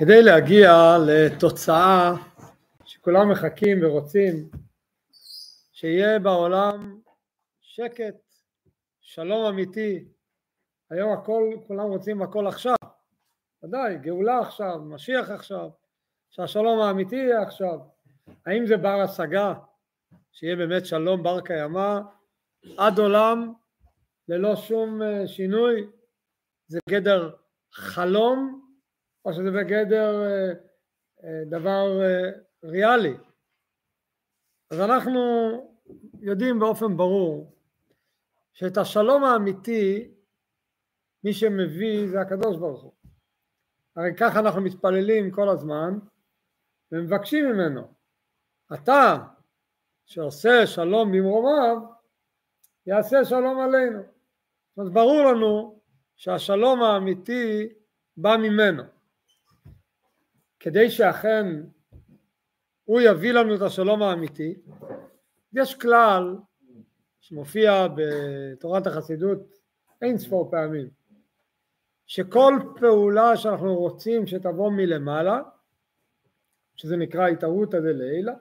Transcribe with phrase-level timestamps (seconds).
[0.00, 0.72] כדי להגיע
[1.06, 2.12] לתוצאה
[2.84, 4.50] שכולם מחכים ורוצים
[5.72, 7.00] שיהיה בעולם
[7.60, 8.14] שקט,
[9.00, 10.04] שלום אמיתי,
[10.90, 12.76] היום הכל, כולם רוצים הכל עכשיו,
[13.62, 15.68] ודאי, גאולה עכשיו, משיח עכשיו,
[16.30, 17.78] שהשלום האמיתי יהיה עכשיו,
[18.46, 19.54] האם זה בר השגה,
[20.32, 22.00] שיהיה באמת שלום בר קיימא?
[22.76, 23.52] עד עולם
[24.28, 25.86] ללא שום אה, שינוי,
[26.66, 27.30] זה גדר
[27.72, 28.69] חלום
[29.24, 30.52] או שזה בגדר אה,
[31.24, 32.30] אה, דבר אה,
[32.64, 33.14] ריאלי.
[34.70, 35.20] אז אנחנו
[36.20, 37.56] יודעים באופן ברור
[38.52, 40.14] שאת השלום האמיתי
[41.24, 42.92] מי שמביא זה הקדוש ברוך הוא.
[43.96, 45.98] הרי ככה אנחנו מתפללים כל הזמן
[46.92, 47.94] ומבקשים ממנו.
[48.74, 49.18] אתה
[50.06, 51.76] שעושה שלום במרומיו
[52.86, 54.02] יעשה שלום עלינו.
[54.76, 55.80] אז ברור לנו
[56.16, 57.68] שהשלום האמיתי
[58.16, 58.99] בא ממנו.
[60.60, 61.46] כדי שאכן
[62.84, 64.54] הוא יביא לנו את השלום האמיתי,
[65.52, 66.36] יש כלל
[67.20, 69.38] שמופיע בתורת החסידות
[70.02, 70.90] אין ספור פעמים,
[72.06, 75.42] שכל פעולה שאנחנו רוצים שתבוא מלמעלה,
[76.76, 78.32] שזה נקרא התערותא דלעילא,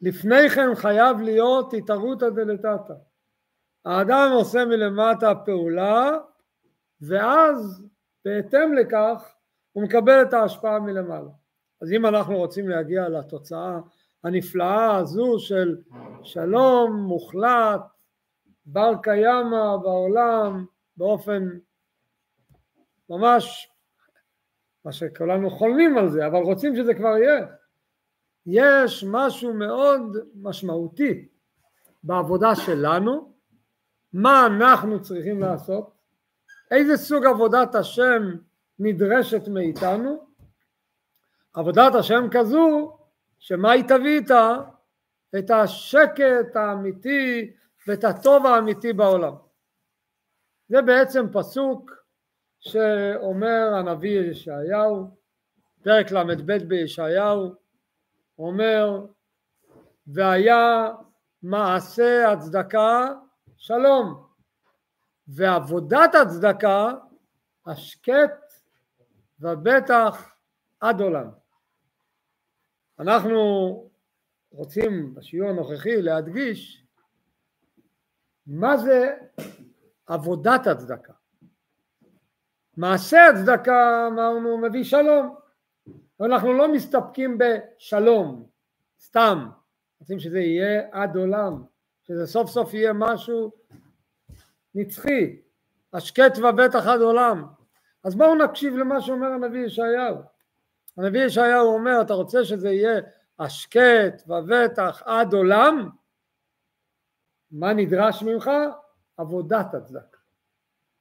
[0.00, 2.94] לפני כן חייב להיות התערותא דלתתא.
[3.84, 6.10] האדם עושה מלמטה פעולה,
[7.00, 7.86] ואז
[8.24, 9.37] בהתאם לכך
[9.72, 11.30] הוא מקבל את ההשפעה מלמעלה.
[11.82, 13.78] אז אם אנחנו רוצים להגיע לתוצאה
[14.24, 15.76] הנפלאה הזו של
[16.22, 17.80] שלום מוחלט,
[18.66, 21.48] בר קיימא בעולם, באופן
[23.10, 23.70] ממש,
[24.84, 27.46] מה שכולנו חולמים על זה, אבל רוצים שזה כבר יהיה.
[28.46, 31.28] יש משהו מאוד משמעותי
[32.02, 33.32] בעבודה שלנו,
[34.12, 35.90] מה אנחנו צריכים לעשות,
[36.70, 38.22] איזה סוג עבודת השם
[38.78, 40.26] נדרשת מאיתנו,
[41.54, 42.96] עבודת השם כזו
[43.38, 44.56] שמה היא תביא איתה?
[45.38, 47.50] את השקט האמיתי
[47.86, 49.34] ואת הטוב האמיתי בעולם.
[50.68, 51.90] זה בעצם פסוק
[52.60, 55.10] שאומר הנביא ישעיהו,
[55.82, 57.54] פרק ל"ב בישעיהו,
[58.38, 59.06] אומר
[60.06, 60.90] והיה
[61.42, 63.08] מעשה הצדקה
[63.56, 64.26] שלום
[65.28, 66.92] ועבודת הצדקה
[67.66, 68.47] השקט
[69.40, 70.34] ובטח
[70.80, 71.30] עד עולם.
[72.98, 73.40] אנחנו
[74.50, 76.84] רוצים בשיעור הנוכחי להדגיש
[78.46, 79.16] מה זה
[80.06, 81.12] עבודת הצדקה.
[82.76, 85.36] מעשה הצדקה אמרנו מביא שלום,
[86.20, 88.46] אנחנו לא מסתפקים בשלום,
[89.00, 89.48] סתם,
[90.00, 91.62] רוצים שזה יהיה עד עולם,
[92.02, 93.52] שזה סוף סוף יהיה משהו
[94.74, 95.40] נצחי,
[95.92, 97.46] השקט ובטח עד עולם,
[98.04, 100.16] אז בואו נקשיב למה שאומר הנביא ישעיהו.
[100.96, 103.00] הנביא ישעיהו אומר, אתה רוצה שזה יהיה
[103.38, 105.88] השקט ובטח עד עולם?
[107.50, 108.50] מה נדרש ממך?
[109.16, 110.18] עבודת הצדקה.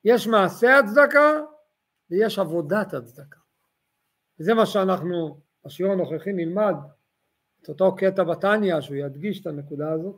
[0.05, 1.41] יש מעשה הצדקה
[2.11, 3.39] ויש עבודת הצדקה.
[4.39, 6.75] וזה מה שאנחנו, בשיעור הנוכחי נלמד
[7.61, 10.15] את אותו קטע בתניא שהוא ידגיש את הנקודה הזאת.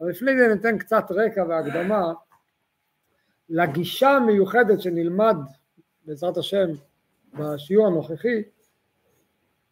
[0.00, 2.12] אבל לפני זה ניתן קצת רקע והקדמה
[3.48, 5.36] לגישה המיוחדת שנלמד
[6.08, 6.66] בעזרת השם
[7.34, 8.42] בשיעור הנוכחי,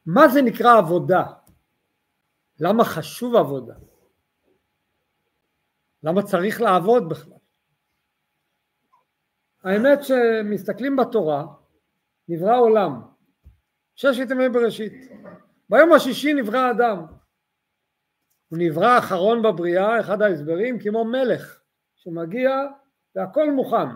[0.06, 1.24] מה זה נקרא עבודה?
[2.60, 3.74] למה חשוב עבודה?
[6.02, 7.38] למה צריך לעבוד בכלל?
[9.64, 11.46] האמת שמסתכלים בתורה,
[12.28, 13.02] נברא עולם,
[13.94, 15.12] ששת ימי בראשית.
[15.69, 17.06] ביום השישי נברא אדם.
[18.48, 21.60] הוא נברא אחרון בבריאה, אחד ההסברים, כמו מלך
[21.96, 22.50] שמגיע
[23.14, 23.88] והכל מוכן,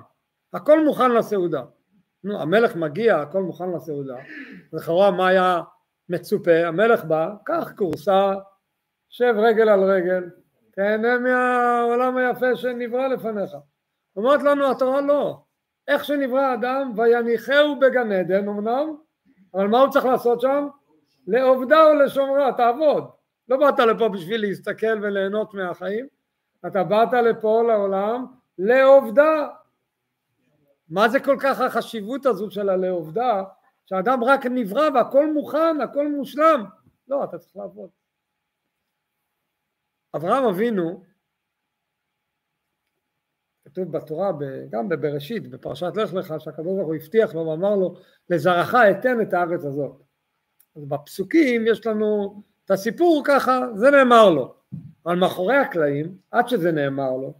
[0.53, 1.65] הכל מוכן לסעודה.
[2.25, 4.17] נו, המלך מגיע, הכל מוכן לסעודה,
[4.73, 5.61] לכאורה מה היה
[6.09, 6.67] מצופה?
[6.67, 8.33] המלך בא, קח כורסה,
[9.09, 10.31] שב רגל על רגל,
[10.71, 13.51] תהנה מהעולם היפה שנברא לפניך.
[14.17, 15.43] אומרת לנו התורה לא,
[15.89, 18.95] איך שנברא האדם ויניחהו בגן עדן אמנם,
[19.55, 20.69] אבל מה הוא צריך לעשות שם?
[21.27, 23.05] לעובדה או לשומרה, תעבוד.
[23.49, 26.07] לא באת לפה בשביל להסתכל וליהנות מהחיים,
[26.67, 28.27] אתה באת לפה לעולם
[28.59, 29.49] לעובדה,
[30.91, 33.43] מה זה כל כך החשיבות הזו של הלעובדה,
[33.87, 36.65] שהאדם רק נברא והכל מוכן, הכל מושלם.
[37.09, 37.91] לא, אתה צריך לעבוד.
[40.17, 41.05] אברהם אבינו,
[43.65, 44.31] כתוב בתורה,
[44.71, 47.95] גם בבראשית, בפרשת לך לך, שהקדוש ברוך הוא הבטיח לו ואמר לו,
[48.31, 50.03] לזרעך אתן את הארץ הזאת.
[50.77, 54.55] אז בפסוקים יש לנו את הסיפור ככה, זה נאמר לו.
[55.07, 57.35] אבל מאחורי הקלעים, עד שזה נאמר לו,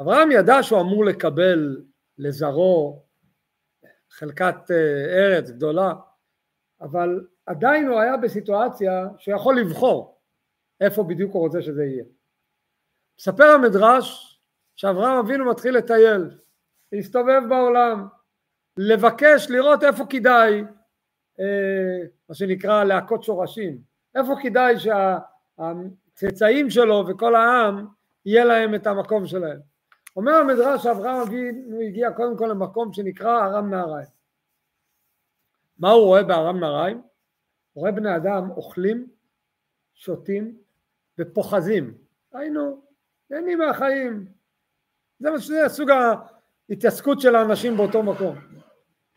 [0.00, 1.82] אברהם ידע שהוא אמור לקבל
[2.18, 3.02] לזרעו
[4.10, 5.92] חלקת אה, ארץ גדולה,
[6.80, 10.18] אבל עדיין הוא היה בסיטואציה שהוא יכול לבחור
[10.80, 12.04] איפה בדיוק הוא רוצה שזה יהיה.
[13.18, 14.38] מספר המדרש
[14.76, 16.30] שאברהם אבינו מתחיל לטייל,
[16.92, 18.08] להסתובב בעולם,
[18.76, 20.64] לבקש לראות איפה כדאי,
[21.40, 21.98] אה,
[22.28, 23.78] מה שנקרא להכות שורשים,
[24.14, 27.86] איפה כדאי שהצאצאים שלו וכל העם
[28.26, 29.60] יהיה להם את המקום שלהם.
[30.18, 34.08] אומר המדרש שאברהם אבינו הגיע קודם כל למקום שנקרא ארם נהריים.
[35.78, 36.96] מה הוא רואה בארם נהריים?
[37.72, 39.08] הוא רואה בני אדם אוכלים,
[39.94, 40.58] שותים
[41.18, 41.94] ופוחזים.
[42.32, 42.82] היינו,
[43.30, 44.26] נהנים מהחיים.
[45.18, 45.88] זה, זה סוג
[46.70, 48.36] ההתעסקות של האנשים באותו מקום.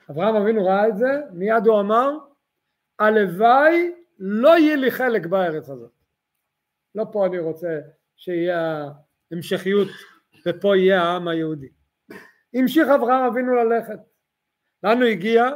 [0.09, 2.17] אברהם אבינו ראה את זה, מיד הוא אמר,
[2.99, 5.91] הלוואי לא יהיה לי חלק בארץ הזאת.
[6.95, 7.79] לא פה אני רוצה
[8.15, 8.89] שיהיה
[9.31, 9.87] המשכיות
[10.45, 11.69] ופה יהיה העם היהודי.
[12.53, 13.99] המשיך אברהם אבינו ללכת.
[14.83, 15.49] לאן הוא הגיע?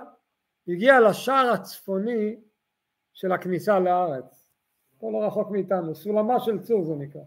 [0.67, 2.35] הגיע לשער הצפוני
[3.13, 4.51] של הכניסה לארץ.
[4.99, 7.21] פה לא רחוק מאיתנו, סולמה של צור זה נקרא.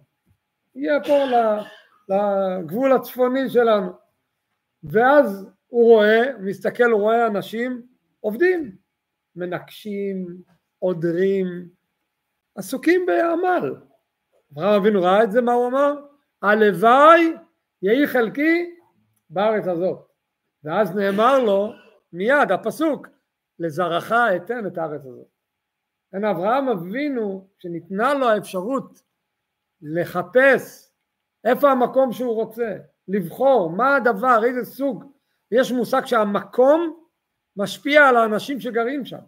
[0.76, 1.18] הגיע פה
[2.08, 3.92] לגבול הצפוני שלנו.
[4.82, 7.82] ואז הוא רואה, מסתכל, הוא רואה אנשים
[8.20, 8.76] עובדים,
[9.36, 10.42] מנקשים,
[10.78, 11.68] עודרים,
[12.54, 13.74] עסוקים בעמל.
[14.52, 15.94] אברהם אבינו ראה את זה, מה הוא אמר?
[16.42, 17.34] הלוואי
[17.82, 18.74] יהי חלקי
[19.30, 19.98] בארץ הזאת.
[20.64, 21.72] ואז נאמר לו
[22.12, 23.06] מיד הפסוק
[23.58, 25.26] לזרעך אתן את הארץ הזאת.
[26.12, 29.02] כן, אברהם אבינו שניתנה לו האפשרות
[29.82, 30.90] לחפש
[31.44, 32.76] איפה המקום שהוא רוצה,
[33.08, 35.04] לבחור מה הדבר, איזה סוג,
[35.50, 36.96] יש מושג שהמקום
[37.56, 39.18] משפיע על האנשים שגרים שם.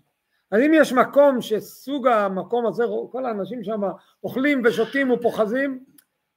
[0.50, 3.80] אז אם יש מקום שסוג המקום הזה, כל האנשים שם
[4.24, 5.84] אוכלים ושותים ופוחזים,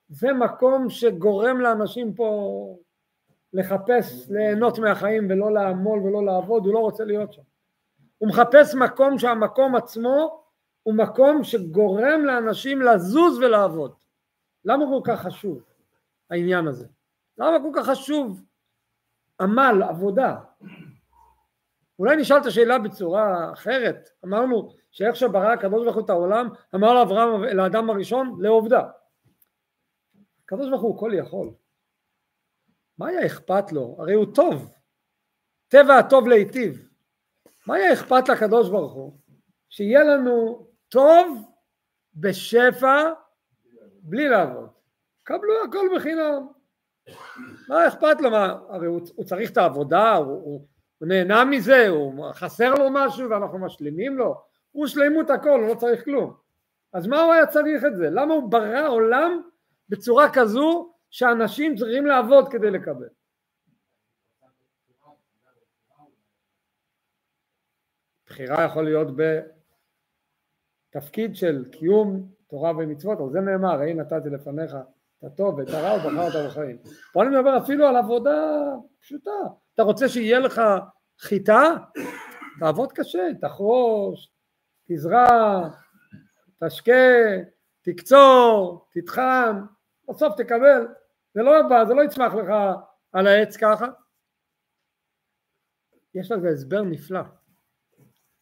[0.10, 2.78] זה מקום שגורם לאנשים פה
[3.54, 7.42] לחפש ליהנות מהחיים ולא לעמול ולא לעבוד, הוא לא רוצה להיות שם.
[8.18, 10.44] הוא מחפש מקום שהמקום עצמו
[10.84, 13.94] הוא מקום שגורם לאנשים לזוז ולעבוד.
[14.66, 15.64] למה כל כך חשוב
[16.30, 16.88] העניין הזה?
[17.38, 18.44] למה כל כך חשוב
[19.42, 20.36] עמל, עבודה?
[22.00, 24.10] אולי נשאל את השאלה בצורה אחרת.
[24.26, 28.90] אמרנו שאיך שברא הקדוש ברוך הוא את העולם, אמר לאברהם, לאדם הראשון, לעובדה.
[30.46, 31.54] הקדוש ברוך הוא כל יכול.
[32.98, 33.96] מה היה אכפת לו?
[34.00, 34.76] הרי הוא טוב.
[35.68, 36.90] טבע הטוב להיטיב.
[37.68, 39.20] מה היה אכפת לקדוש ברוך הוא?
[39.70, 41.52] שיהיה לנו טוב
[42.16, 43.12] בשפע
[44.02, 44.70] בלי לעבוד.
[45.24, 46.48] קבלו הכל בחינם.
[47.70, 48.32] מה אכפת לו?
[48.32, 50.68] מה, הרי הוא, הוא צריך את העבודה, הוא, הוא,
[50.98, 54.42] הוא נהנה מזה, הוא חסר לו משהו ואנחנו משלימים לו.
[54.72, 56.34] הוא שלמות הכל, הוא לא צריך כלום.
[56.94, 58.10] אז מה הוא היה צריך את זה?
[58.10, 59.42] למה הוא ברא עולם
[59.90, 63.10] בצורה כזו שאנשים צריכים לעבוד כדי לקבל?
[68.26, 69.08] בחירה יכול להיות
[70.90, 74.76] בתפקיד של קיום תורה ומצוות, על זה נאמר, ראי נתתי לפניך
[75.20, 76.78] את הטוב ואת הרע ובחרת בחיים.
[77.14, 78.64] פה אני מדבר אפילו על עבודה
[79.02, 79.32] פשוטה.
[79.74, 80.62] אתה רוצה שיהיה לך
[81.20, 81.64] חיטה?
[82.60, 84.32] תעבוד קשה, תחרוש,
[84.90, 85.70] תזרע,
[86.64, 86.92] תשקה,
[87.84, 89.62] תקצור, תטחן,
[90.10, 90.88] בסוף תקבל.
[91.34, 92.50] זה לא בא, זה לא יצמח לך
[93.12, 93.86] על העץ ככה.
[96.16, 97.22] יש לזה הסבר נפלא.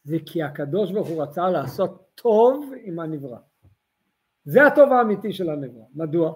[0.04, 3.38] זה כי הקדוש ברוך הוא רצה לעשות טוב עם הנברא.
[4.46, 5.86] זה הטוב האמיתי של הנברא.
[5.94, 6.34] מדוע?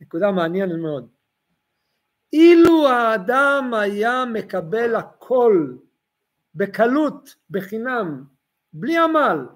[0.00, 1.08] נקודה מעניינת מאוד.
[2.32, 5.76] אילו האדם היה מקבל הכל
[6.54, 8.24] בקלות, בחינם,
[8.72, 9.46] בלי עמל,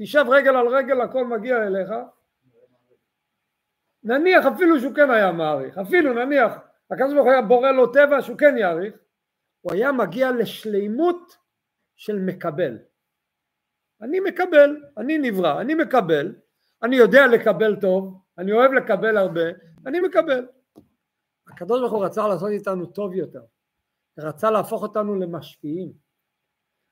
[0.00, 1.90] תשב רגל על רגל הכל מגיע אליך,
[4.02, 6.52] נניח אפילו שהוא כן היה מעריך, אפילו נניח
[6.90, 8.94] הקדוש ברוך הוא היה בורא לו טבע שהוא כן יעריך,
[9.60, 11.36] הוא היה מגיע לשלימות
[11.96, 12.78] של מקבל.
[14.02, 16.34] אני מקבל, אני נברא, אני מקבל,
[16.82, 19.40] אני יודע לקבל טוב, אני אוהב לקבל הרבה,
[19.86, 20.46] אני מקבל.
[21.48, 23.42] הקדוש ברוך הוא רצה לעשות איתנו טוב יותר,
[24.18, 25.92] רצה להפוך אותנו למשפיעים,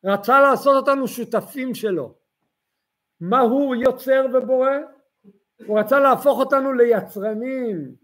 [0.05, 2.22] רצה לעשות אותנו שותפים שלו.
[3.25, 4.71] מה הוא יוצר ובורא?
[5.67, 7.95] הוא רצה להפוך אותנו ליצרנים,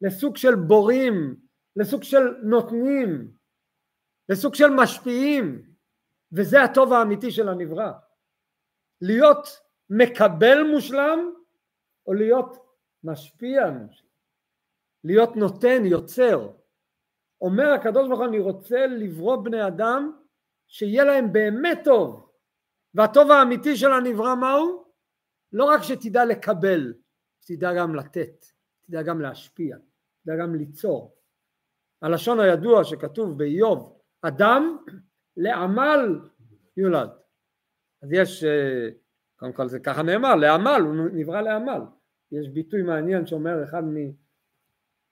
[0.00, 1.36] לסוג של בורים,
[1.76, 3.30] לסוג של נותנים,
[4.28, 5.62] לסוג של משפיעים,
[6.32, 7.92] וזה הטוב האמיתי של הנברא.
[9.00, 11.18] להיות מקבל מושלם
[12.06, 12.56] או להיות
[13.04, 14.08] משפיע מושלם.
[15.04, 16.50] להיות נותן, יוצר.
[17.40, 20.12] אומר הקדוש ברוך הוא אני רוצה לברוא בני אדם
[20.68, 22.29] שיהיה להם באמת טוב
[22.94, 24.84] והטוב האמיתי של הנברא מהו?
[25.52, 26.94] לא רק שתדע לקבל,
[27.46, 28.46] תדע גם לתת,
[28.86, 29.76] תדע גם להשפיע,
[30.22, 31.16] תדע גם ליצור.
[32.02, 34.76] הלשון הידוע שכתוב באיוב, אדם
[35.36, 36.20] לעמל
[36.76, 37.10] יולד.
[38.02, 38.88] אז יש, אה,
[39.36, 41.80] קודם כל זה ככה נאמר, לעמל, הוא נברא לעמל.
[42.32, 43.82] יש ביטוי מעניין שאומר אחד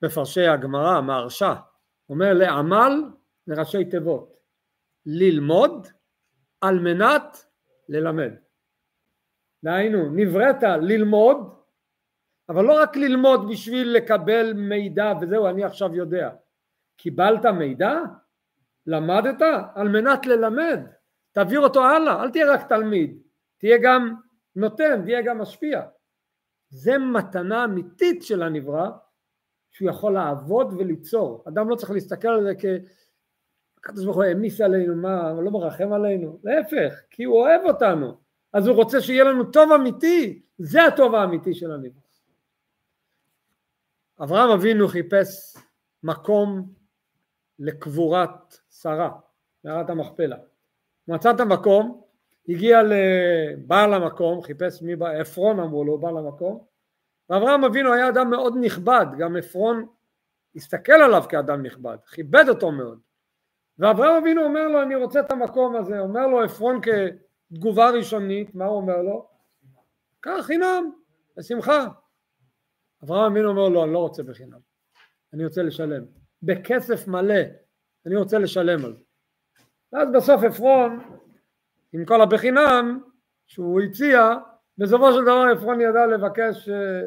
[0.02, 1.54] ממפרשי הגמרא, המהרש"א,
[2.08, 2.92] אומר לעמל
[3.46, 4.36] לראשי תיבות,
[5.06, 5.86] ללמוד
[6.60, 7.47] על מנת
[7.88, 8.32] ללמד.
[9.64, 11.36] דהיינו, נבראת ללמוד,
[12.48, 16.30] אבל לא רק ללמוד בשביל לקבל מידע וזהו, אני עכשיו יודע.
[16.96, 18.00] קיבלת מידע?
[18.86, 19.42] למדת?
[19.74, 20.80] על מנת ללמד.
[21.32, 23.22] תעביר אותו הלאה, אל תהיה רק תלמיד,
[23.58, 24.14] תהיה גם
[24.56, 25.82] נותן, תהיה גם משפיע.
[26.68, 28.90] זה מתנה אמיתית של הנברא,
[29.70, 31.44] שהוא יכול לעבוד וליצור.
[31.48, 32.64] אדם לא צריך להסתכל על זה כ...
[33.88, 36.38] הקדוש ברוך הוא העמיס עלינו, מה, הוא לא מרחם עלינו?
[36.44, 38.16] להפך, כי הוא אוהב אותנו,
[38.52, 42.00] אז הוא רוצה שיהיה לנו טוב אמיתי, זה הטוב האמיתי של הנברא.
[44.22, 45.56] אברהם אבינו חיפש
[46.02, 46.72] מקום
[47.58, 49.10] לקבורת שרה,
[49.64, 50.36] מערת המכפלה.
[51.08, 52.02] מצא את המקום,
[52.48, 56.64] הגיע לבעל המקום, חיפש מי בא, עפרון אמרו לו, בעל המקום,
[57.30, 59.86] ואברהם אבינו היה אדם מאוד נכבד, גם עפרון
[60.56, 63.07] הסתכל עליו כאדם נכבד, כיבד אותו מאוד.
[63.78, 68.64] ואברהם אבינו אומר לו, אני רוצה את המקום הזה, אומר לו עפרון כתגובה ראשונית, מה
[68.64, 69.28] הוא אומר לו?
[70.20, 70.90] קח חינם,
[71.36, 71.86] בשמחה.
[73.04, 74.58] אברהם אבינו אומר לו, אני לא רוצה בחינם,
[75.32, 76.04] אני רוצה לשלם.
[76.42, 77.40] בכסף מלא,
[78.06, 79.04] אני רוצה לשלם על זה.
[79.92, 81.00] ואז בסוף עפרון,
[81.92, 83.00] עם כל הבחינם
[83.46, 84.34] שהוא הציע,
[84.78, 87.00] בסופו של דבר עפרון ידע לבקש אה,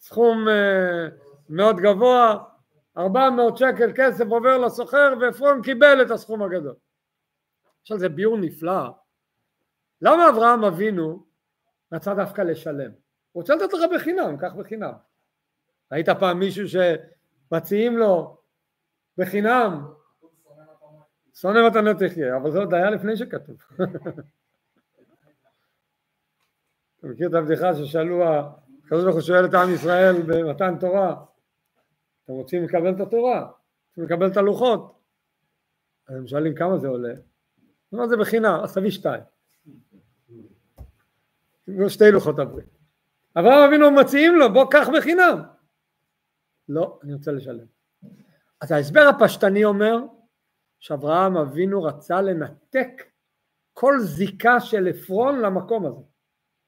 [0.00, 1.08] סכום אה,
[1.48, 2.44] מאוד גבוה,
[2.98, 6.74] 400 שקל כסף עובר לסוחר ועפרון קיבל את הסכום הגדול.
[7.82, 8.88] עכשיו זה ביור נפלא.
[10.00, 11.26] למה אברהם אבינו
[11.92, 12.90] רצה דווקא לשלם?
[13.32, 14.92] הוא רוצה לתת לך בחינם, קח בחינם.
[15.92, 18.38] ראית פעם מישהו שמציעים לו
[19.18, 19.86] בחינם
[21.34, 23.56] שונא מתנות תחיה, אבל זה עוד היה לפני שכתוב.
[26.98, 31.24] אתה מכיר את הבדיחה ששאלו, הקדוש ברוך הוא שואל את עם ישראל במתן תורה,
[32.24, 33.50] אתם רוצים לקבל את התורה,
[33.88, 34.98] רוצים לקבל את הלוחות,
[36.08, 37.14] אז הם שואלים כמה זה עולה,
[37.92, 39.22] מה זה בחינם, אז תביא שתיים,
[41.88, 42.78] שתי לוחות הברית.
[43.36, 45.42] אברהם אבינו מציעים לו, בוא קח בחינם.
[46.68, 47.66] לא, אני רוצה לשלם.
[48.60, 49.96] אז ההסבר הפשטני אומר
[50.78, 53.02] שאברהם אבינו רצה לנתק
[53.72, 56.00] כל זיקה של עפרון למקום הזה.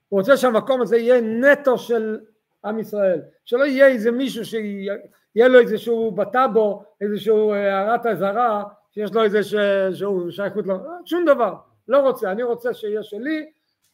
[0.09, 2.21] הוא רוצה שהמקום הזה יהיה נטו של
[2.67, 9.13] עם ישראל, שלא יהיה איזה מישהו שיהיה לו איזשהו בטאבו, איזשהו אה, הערת אזהרה, שיש
[9.13, 11.55] לו איזשהו שייכות, לו, שום דבר,
[11.89, 13.53] לא רוצה, אני רוצה שיהיה שלי,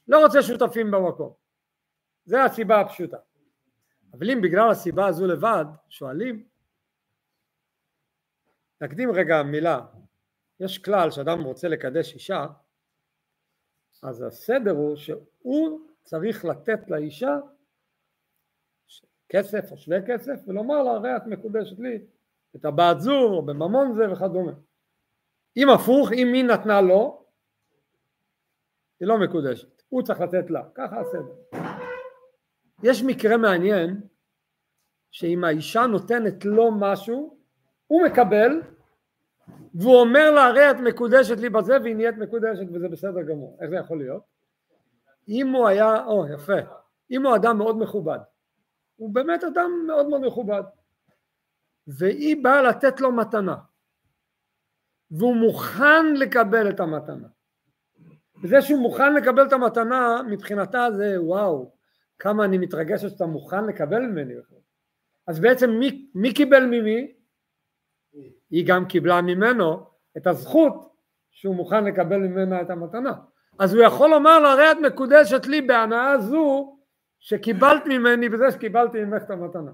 [0.08, 1.32] לא רוצה שותפים במקום.
[2.24, 3.16] זה הסיבה הפשוטה.
[4.12, 6.44] אבל אם בגלל הסיבה הזו לבד, שואלים,
[8.80, 9.80] נקדים רגע מילה,
[10.60, 12.46] יש כלל שאדם רוצה לקדש אישה,
[14.02, 17.36] אז הסדר הוא שהוא צריך לתת לאישה
[19.32, 21.98] כסף או שווה כסף ולומר לה הרי את מקודשת לי
[22.56, 24.52] את הבת זו או בממון זה וכדומה.
[25.56, 27.24] אם הפוך, אם היא נתנה לו,
[29.00, 31.58] היא לא מקודשת, הוא צריך לתת לה, ככה הסדר.
[32.82, 34.00] יש מקרה מעניין
[35.10, 37.36] שאם האישה נותנת לו משהו,
[37.86, 38.62] הוא מקבל
[39.74, 43.70] והוא אומר לה הרי את מקודשת לי בזה והיא נהיית מקודשת וזה בסדר גמור איך
[43.70, 44.22] זה יכול להיות?
[45.28, 46.58] אם הוא היה, או יפה,
[47.10, 48.18] אם הוא אדם מאוד מכובד
[49.02, 50.62] הוא באמת אדם מאוד מאוד מכובד
[51.86, 53.56] והיא באה לתת לו מתנה
[55.10, 57.28] והוא מוכן לקבל את המתנה
[58.42, 61.72] וזה שהוא מוכן לקבל את המתנה מבחינתה זה וואו
[62.18, 64.34] כמה אני מתרגשת שאתה מוכן לקבל ממני
[65.26, 67.12] אז בעצם מי, מי קיבל ממי?
[68.50, 70.92] היא גם קיבלה ממנו את הזכות
[71.30, 73.12] שהוא מוכן לקבל ממנה את המתנה.
[73.58, 76.76] אז הוא יכול לומר לה, הרי את מקודשת לי בהנאה זו
[77.22, 79.70] שקיבלת ממני בזה שקיבלתי ממך את המתנה.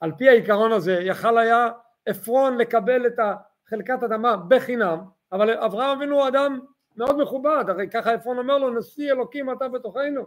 [0.00, 1.68] על פי העיקרון הזה יכל היה
[2.06, 3.18] עפרון לקבל את
[3.68, 4.98] חלקת אדמה בחינם,
[5.32, 6.60] אבל אברהם אבינו הוא אדם
[6.96, 10.26] מאוד מכובד, הרי ככה עפרון אומר לו, נשיא אלוקים אתה בתוכנו.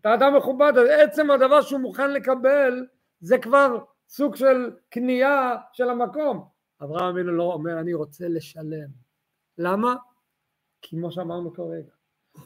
[0.00, 2.86] אתה אדם מכובד, אז עצם הדבר שהוא מוכן לקבל
[3.20, 3.78] זה כבר
[4.08, 6.48] סוג של קנייה של המקום.
[6.82, 8.88] אברהם אבינו לא אומר אני רוצה לשלם.
[9.58, 9.96] למה?
[10.82, 11.92] כי כמו שאמרנו כרגע,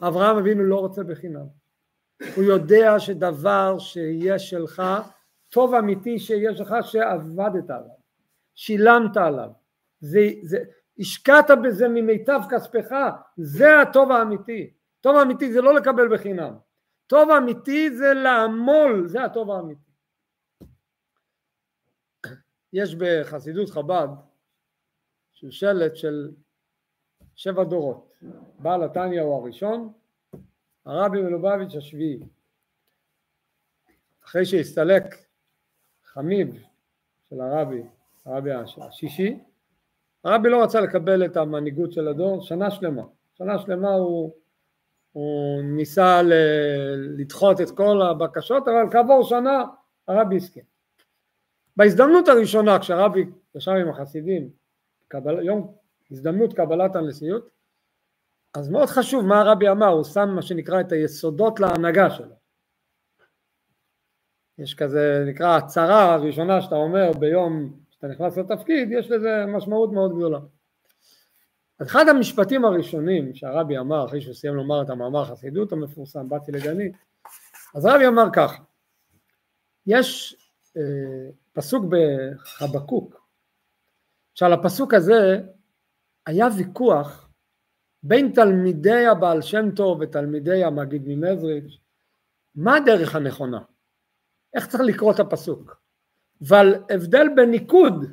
[0.02, 1.63] אברהם אבינו לא רוצה בחינם.
[2.36, 4.82] הוא יודע שדבר שיהיה שלך,
[5.48, 7.96] טוב אמיתי שיש לך שעבדת עליו,
[8.54, 9.50] שילמת עליו,
[10.00, 10.58] זה, זה,
[10.98, 12.96] השקעת בזה ממיטב כספך,
[13.36, 14.72] זה הטוב האמיתי.
[15.00, 16.54] טוב האמיתי זה לא לקבל בחינם,
[17.06, 19.90] טוב האמיתי זה לעמול, זה הטוב האמיתי.
[22.72, 24.08] יש בחסידות חב"ד
[25.32, 26.30] שלט של
[27.34, 28.12] שבע דורות.
[28.58, 29.92] בעל התניא הוא הראשון,
[30.86, 32.18] הרבי מלובביץ' השביעי.
[34.24, 35.04] אחרי שהסתלק
[36.04, 36.62] חמיב
[37.30, 37.82] של הרבי,
[38.24, 39.38] הרבי השישי,
[40.24, 43.02] הרבי לא רצה לקבל את המנהיגות של הדור שנה שלמה.
[43.38, 44.34] שנה שלמה הוא,
[45.12, 46.32] הוא ניסה ל,
[47.18, 49.64] לדחות את כל הבקשות, אבל כעבור שנה
[50.08, 50.64] הרבי הסכים.
[51.76, 53.24] בהזדמנות הראשונה כשהרבי
[53.54, 54.50] ישב עם החסידים,
[55.08, 55.74] קבל, יום
[56.10, 57.53] הזדמנות קבלת הנשיאות,
[58.58, 62.34] אז מאוד חשוב מה הרבי אמר, הוא שם מה שנקרא את היסודות להנהגה שלו.
[64.58, 70.16] יש כזה, נקרא הצהרה הראשונה שאתה אומר ביום שאתה נכנס לתפקיד, יש לזה משמעות מאוד
[70.16, 70.38] גדולה.
[71.80, 76.52] אז אחד המשפטים הראשונים שהרבי אמר אחרי שהוא סיים לומר את המאמר חסידות המפורסם, באתי
[76.52, 76.92] לגני,
[77.74, 78.62] אז הרבי אמר ככה,
[79.86, 80.36] יש
[80.76, 83.26] אה, פסוק בחבקוק,
[84.34, 85.40] שעל הפסוק הזה
[86.26, 87.23] היה ויכוח
[88.06, 91.78] בין תלמידי הבעל שם טוב ותלמידי המגיד ממזריץ',
[92.54, 93.58] מה הדרך הנכונה?
[94.54, 95.80] איך צריך לקרוא את הפסוק?
[96.48, 98.04] אבל הבדל בניקוד,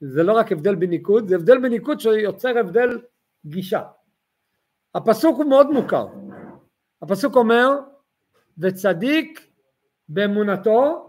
[0.00, 3.00] זה לא רק הבדל בניקוד, זה הבדל בניקוד שיוצר הבדל
[3.46, 3.82] גישה.
[4.94, 6.06] הפסוק הוא מאוד מוכר.
[7.02, 7.68] הפסוק אומר,
[8.58, 9.50] וצדיק
[10.08, 11.06] באמונתו,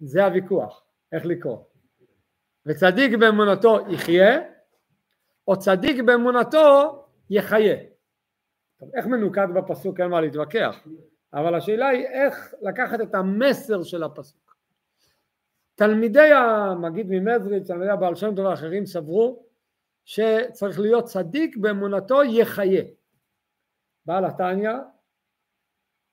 [0.00, 1.58] זה הוויכוח, איך לקרוא.
[2.66, 4.40] וצדיק באמונתו יחיה,
[5.50, 6.98] או צדיק באמונתו
[7.30, 7.76] יחיה.
[8.78, 10.86] טוב, איך מנוקד בפסוק אין מה להתווכח,
[11.32, 14.56] אבל השאלה היא איך לקחת את המסר של הפסוק.
[15.74, 19.46] תלמידי המגיד ממזריץ', תלמידי הבעל שם טוב ואחרים סברו
[20.04, 22.82] שצריך להיות צדיק באמונתו יחיה.
[24.06, 24.70] בעל התניא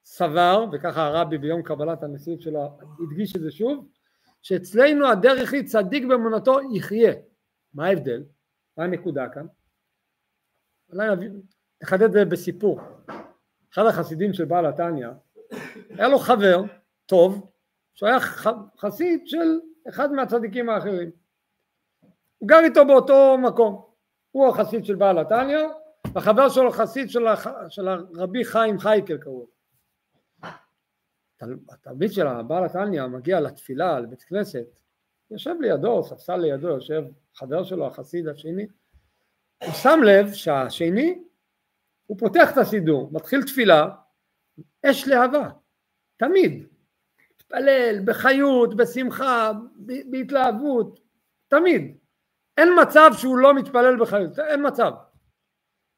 [0.06, 3.88] סבר, וככה הרבי ביום קבלת הנשיאות שלו הדגיש את זה שוב,
[4.42, 7.14] שאצלנו הדרך היא צדיק באמונתו יחיה.
[7.74, 8.24] מה ההבדל?
[8.78, 9.46] מה הנקודה כאן?
[10.94, 11.08] אולי
[11.84, 12.80] נחדד את זה בסיפור.
[13.74, 15.08] אחד החסידים של בעל התניא,
[15.90, 16.62] היה לו חבר
[17.06, 17.52] טוב,
[17.94, 18.20] שהוא היה
[18.78, 19.60] חסיד של
[19.90, 21.12] אחד מהצדיקים האחרים.
[22.38, 23.88] הוא גר איתו באותו מקום.
[24.32, 25.68] הוא החסיד של בעל התניא,
[26.14, 27.48] והחבר שלו חסיד של, הח...
[27.70, 29.48] של הרבי חיים חייקל קראו.
[31.70, 34.66] התלמיד של הבעל התניא מגיע לתפילה, לבית כנסת,
[35.32, 37.04] יושב לידו, ספסל לידו, יושב
[37.36, 38.68] חבר שלו, החסיד השני,
[39.64, 41.24] הוא שם לב שהשני,
[42.06, 43.90] הוא פותח את הסידור, מתחיל תפילה,
[44.86, 45.50] אש להבה,
[46.18, 46.68] תמיד,
[47.32, 49.52] מתפלל בחיות, בשמחה,
[50.12, 51.00] בהתלהבות,
[51.48, 51.98] תמיד.
[52.58, 54.92] אין מצב שהוא לא מתפלל בחיות, אין מצב.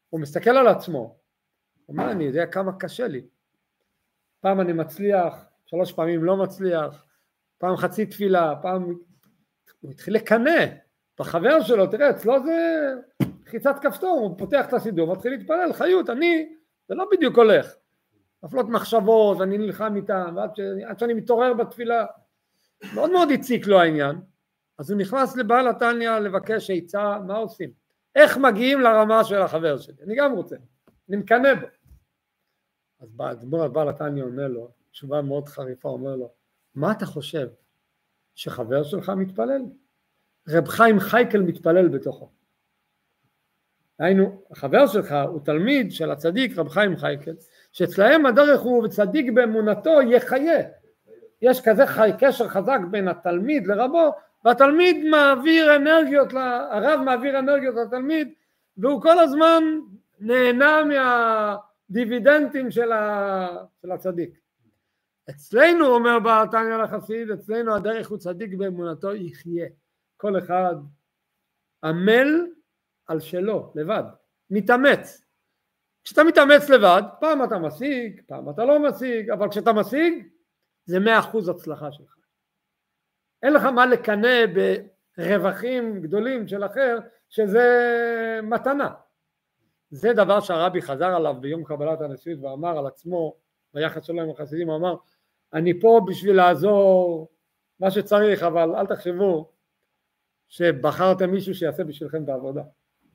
[0.09, 0.99] הוא מסתכל על עצמו,
[1.85, 3.21] הוא אומר, אני יודע כמה קשה לי.
[4.39, 7.05] פעם אני מצליח, שלוש פעמים לא מצליח,
[7.57, 9.08] פעם חצי תפילה, פעם...
[9.79, 10.65] הוא התחיל לקנא
[11.19, 12.89] בחבר שלו, תראה, אצלו זה
[13.45, 16.53] לחיצת כפתור, הוא פותח את הסידור, מתחיל להתפלל, חיות, אני,
[16.87, 17.75] זה לא בדיוק הולך.
[18.43, 22.05] נפלות מחשבות, ואני נלחם איתם, ועד שאני, שאני מתעורר בתפילה.
[22.93, 24.15] מאוד מאוד הציק לו העניין,
[24.77, 27.71] אז הוא נכנס לבעל התניא לבקש עצה, מה עושים?
[28.15, 30.03] איך מגיעים לרמה של החבר שלי?
[30.03, 30.55] אני גם רוצה,
[31.09, 31.67] אני מקנא בו.
[32.99, 36.31] אז האדמו"ר הבעל התניא אומר לו, תשובה מאוד חריפה, אומר לו,
[36.75, 37.47] מה אתה חושב,
[38.39, 39.61] שחבר שלך מתפלל?
[40.49, 42.29] רב חיים חייקל מתפלל בתוכו.
[43.99, 47.33] היינו, החבר שלך הוא תלמיד של הצדיק רב חיים חייקל,
[47.71, 50.59] שאצלהם הדרך הוא צדיק באמונתו יחיה.
[51.41, 54.11] יש כזה חי, קשר חזק בין התלמיד לרבו,
[54.45, 56.33] והתלמיד מעביר אנרגיות,
[56.71, 58.33] הרב מעביר אנרגיות לתלמיד,
[58.77, 59.63] והוא כל הזמן
[60.19, 60.81] נהנה
[61.89, 63.47] מהדיבידנדים של, ה,
[63.81, 64.48] של הצדיק.
[65.29, 69.67] אצלנו, אומר בעל תניא לחסיד, אצלנו הדרך הוא צדיק באמונתו יחיה.
[70.17, 70.75] כל אחד
[71.83, 72.47] עמל
[73.07, 74.03] על שלו, לבד,
[74.49, 75.25] מתאמץ.
[76.03, 80.27] כשאתה מתאמץ לבד, פעם אתה משיג, פעם אתה לא משיג, אבל כשאתה משיג,
[80.85, 82.15] זה מאה אחוז הצלחה שלך.
[83.43, 84.45] אין לך מה לקנא
[85.17, 87.69] ברווחים גדולים של אחר, שזה
[88.43, 88.93] מתנה.
[89.89, 93.35] זה דבר שהרבי חזר עליו ביום קבלת הנשיאות ואמר על עצמו
[93.73, 94.95] ביחס שלו עם החסידים, הוא אמר
[95.53, 97.27] אני פה בשביל לעזור
[97.79, 99.51] מה שצריך אבל אל תחשבו
[100.47, 102.63] שבחרתם מישהו שיעשה בשבילכם את העבודה.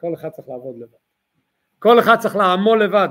[0.00, 0.98] כל אחד צריך לעבוד לבד.
[1.78, 3.08] כל אחד צריך לעמול לבד.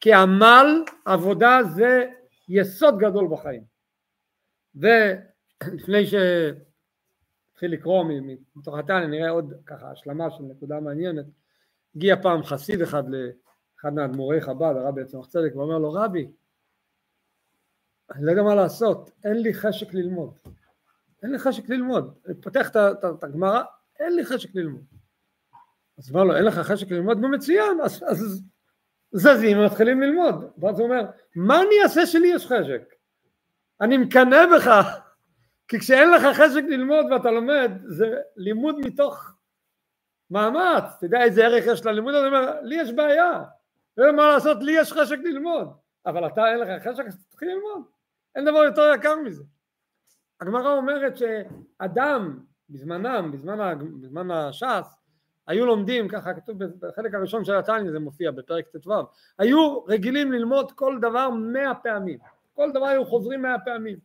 [0.00, 2.06] כי עמל עבודה זה
[2.48, 3.64] יסוד גדול בחיים.
[4.74, 8.04] ולפני שהתחיל לקרוא
[8.56, 11.26] מתוך התניא נראה עוד ככה השלמה של נקודה מעניינת.
[11.96, 16.30] הגיע פעם חסיד אחד לאחד מאדמו"רי חב"ד הרבי יצמח צדק ואומר לו רבי
[18.14, 20.38] אני לא יודע מה לעשות אין לי חשק ללמוד.
[21.22, 22.14] אין לי חשק ללמוד.
[22.26, 23.62] אני פותח את הגמרא
[24.00, 24.84] אין לי חשק ללמוד.
[25.98, 27.18] אז אמר לו, אין לך חשק ללמוד?
[27.18, 28.42] נו מצוין, אז, אז
[29.12, 30.50] זזים ומתחילים ללמוד.
[30.58, 31.04] ואז הוא אומר,
[31.36, 32.94] מה אני אעשה שלי יש חשק?
[33.80, 34.70] אני מקנא בך,
[35.68, 39.34] כי כשאין לך חשק ללמוד ואתה לומד, זה לימוד מתוך
[40.30, 43.44] מאמץ, אתה יודע איזה ערך יש ללימוד הזה, אומר, לי יש בעיה,
[43.98, 45.68] אין מה לעשות, לי יש חשק ללמוד,
[46.06, 47.82] אבל אתה אין לך חשק, אז תתחיל ללמוד,
[48.34, 49.44] אין דבר יותר יקר מזה.
[50.40, 52.38] הגמרא אומרת שאדם
[52.70, 54.96] בזמנם, בזמן, בזמן הש"ס,
[55.46, 58.92] היו לומדים, ככה כתוב בחלק הראשון של התניא, זה מופיע בפרק ט"ו,
[59.38, 62.18] היו רגילים ללמוד כל דבר מאה פעמים,
[62.54, 63.98] כל דבר היו חוזרים מאה פעמים.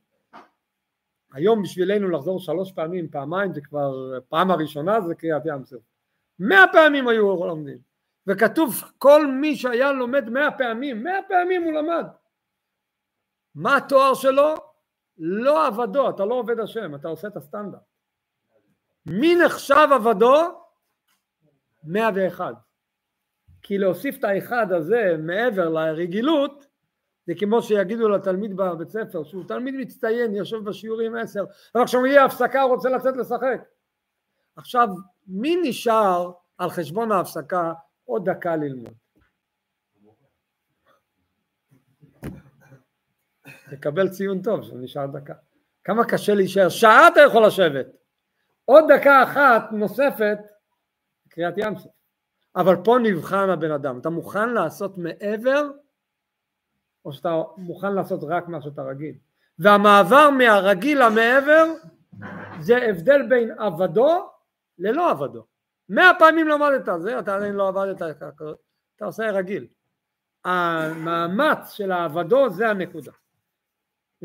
[1.33, 5.83] היום בשבילנו לחזור שלוש פעמים, פעמיים, זה כבר פעם הראשונה, זה קריאת ים סוף.
[6.39, 7.77] מאה פעמים היו לומדים,
[8.27, 12.05] וכתוב כל מי שהיה לומד מאה פעמים, מאה פעמים הוא למד.
[13.55, 14.55] מה התואר שלו?
[15.17, 17.81] לא עבדו, אתה לא עובד השם, אתה עושה את הסטנדרט.
[19.05, 20.35] מי נחשב עבדו?
[21.83, 22.55] 101.
[23.61, 26.67] כי להוסיף את האחד הזה מעבר לרגילות,
[27.27, 31.43] זה כמו שיגידו לתלמיד בבית ספר, שהוא תלמיד מצטיין, יושב בשיעורים עשר,
[31.75, 33.61] אבל כשהוא יהיה הפסקה הוא רוצה לצאת לשחק.
[34.55, 34.87] עכשיו,
[35.27, 37.73] מי נשאר על חשבון ההפסקה
[38.05, 39.04] עוד דקה ללמוד?
[43.69, 45.33] תקבל ציון טוב שנשאר דקה.
[45.83, 47.85] כמה קשה להישאר, שעה אתה יכול לשבת.
[48.65, 50.37] עוד דקה אחת נוספת,
[51.29, 51.91] קריאת ים סוף.
[52.55, 55.69] אבל פה נבחן הבן אדם, אתה מוכן לעשות מעבר
[57.05, 59.15] או שאתה מוכן לעשות רק מה שאתה רגיל.
[59.59, 61.65] והמעבר מהרגיל למעבר
[62.59, 64.29] זה הבדל בין עבדו
[64.79, 65.45] ללא עבדו.
[65.89, 68.01] מאה פעמים למדת זה, אתה עדיין לא עבדת,
[68.95, 69.67] אתה עושה רגיל.
[70.45, 73.11] המאמץ של העבדו זה הנקודה.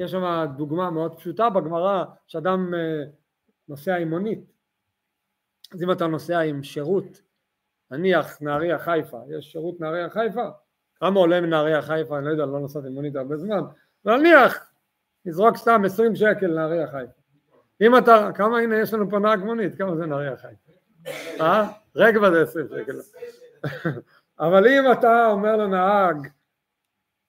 [0.00, 3.02] יש שם דוגמה מאוד פשוטה בגמרא שאדם אה,
[3.68, 4.52] נוסע עם מונית.
[5.74, 7.22] אז אם אתה נוסע עם שירות
[7.90, 10.48] נניח נהריה חיפה יש שירות נהריה חיפה?
[10.94, 12.18] כמה עולה מנהריה חיפה?
[12.18, 13.60] אני לא יודע לא נסעתי עם מונית הרבה זמן.
[14.04, 14.70] נניח
[15.24, 17.20] נזרוק סתם עשרים שקל נהריה חיפה.
[17.80, 20.72] אם אתה כמה הנה יש לנו פה נהג מונית כמה זה נהריה חיפה?
[21.40, 21.68] אה?
[21.96, 23.00] רגע זה עשרים שקל.
[24.40, 26.28] אבל אם אתה אומר לנהג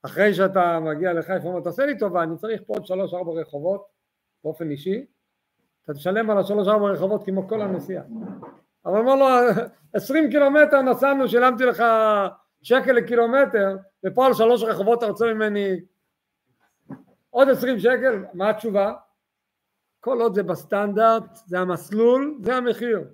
[0.03, 3.85] אחרי שאתה מגיע לחיפה, אומר, תעשה לי טובה, אני צריך פה עוד שלוש ארבע רחובות
[4.43, 5.05] באופן אישי,
[5.83, 8.03] אתה תשלם על השלוש ארבע רחובות כמו כל הנסיעה.
[8.85, 9.25] אבל אומר לו,
[9.93, 11.83] עשרים קילומטר נסענו, שילמתי לך
[12.61, 15.79] שקל לקילומטר, ופה על שלוש רחובות אתה רוצה ממני
[17.29, 18.93] עוד עשרים שקל, מה התשובה?
[19.99, 23.07] כל עוד זה בסטנדרט, זה המסלול, זה המחיר.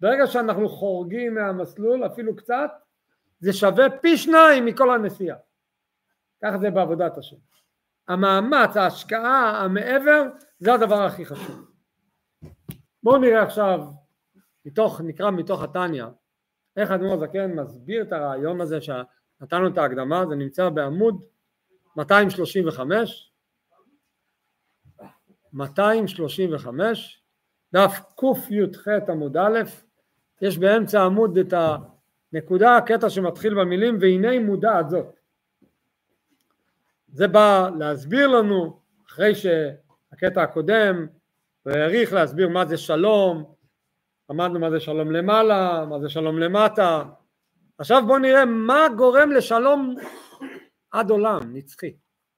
[0.00, 2.70] ברגע שאנחנו חורגים מהמסלול, אפילו קצת,
[3.38, 5.36] זה שווה פי שניים מכל הנסיעה.
[6.44, 7.36] ככה זה בעבודת השם.
[8.08, 10.22] המאמץ, ההשקעה, המעבר,
[10.58, 11.70] זה הדבר הכי חשוב.
[13.02, 13.80] בואו נראה עכשיו,
[14.64, 16.04] מתוך, נקרא מתוך התניא,
[16.76, 21.24] איך אדמו"ר זקן מסביר את הרעיון הזה שנתנו את ההקדמה, זה נמצא בעמוד
[21.96, 23.32] 235,
[25.52, 27.22] 235,
[27.72, 29.58] דף קי"ח עמוד א',
[30.42, 31.54] יש באמצע העמוד את
[32.32, 35.15] הנקודה, הקטע שמתחיל במילים והנה מודעת זאת.
[37.16, 41.06] זה בא להסביר לנו, אחרי שהקטע הקודם
[41.66, 43.54] והעריך להסביר מה זה שלום,
[44.30, 47.04] למדנו מה זה שלום למעלה, מה זה שלום למטה,
[47.78, 49.96] עכשיו בואו נראה מה גורם לשלום
[50.90, 51.94] עד עולם, נצחי.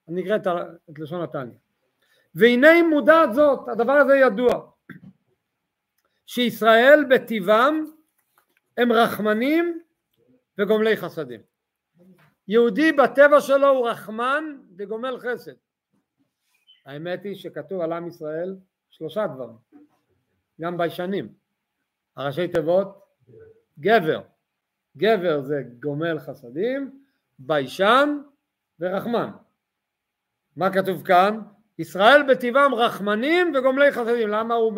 [0.08, 0.36] אני אקרא
[0.90, 1.54] את לשון התניא.
[2.34, 4.70] והנה מודעת זאת, הדבר הזה ידוע,
[6.26, 7.84] שישראל בטבעם
[8.76, 9.82] הם רחמנים
[10.58, 11.40] וגומלי חסדים.
[12.48, 14.44] יהודי בטבע שלו הוא רחמן
[14.76, 15.52] וגומל חסד.
[16.86, 18.56] האמת היא שכתוב על עם ישראל
[18.90, 19.56] שלושה דברים,
[20.60, 21.32] גם ביישנים.
[22.16, 23.04] הראשי תיבות
[23.78, 24.20] גבר,
[24.96, 27.02] גבר זה גומל חסדים,
[27.38, 28.18] ביישן
[28.80, 29.30] ורחמן.
[30.56, 31.40] מה כתוב כאן?
[31.78, 34.28] ישראל בטבעם רחמנים וגומלי חסדים.
[34.28, 34.72] למה הוא,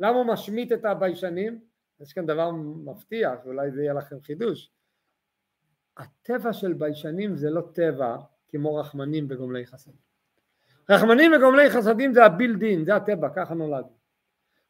[0.00, 1.60] למה הוא משמיט את הביישנים?
[2.00, 2.50] יש כאן דבר
[2.84, 4.70] מפתיע, שאולי זה יהיה לכם חידוש.
[5.96, 8.16] הטבע של ביישנים זה לא טבע
[8.48, 10.12] כמו רחמנים וגומלי חסדים.
[10.90, 13.84] רחמנים וגומלי חסדים זה הבילדין, זה הטבע, ככה נולד.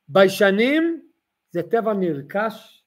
[0.09, 1.03] ביישנים
[1.51, 2.85] זה טבע נרכש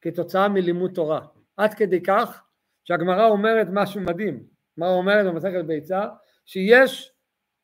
[0.00, 1.20] כתוצאה מלימוד תורה.
[1.56, 2.44] עד כדי כך
[2.84, 4.46] שהגמרא אומרת משהו מדהים.
[4.76, 6.06] הגמרא אומרת במסכת ביצה
[6.46, 7.12] שיש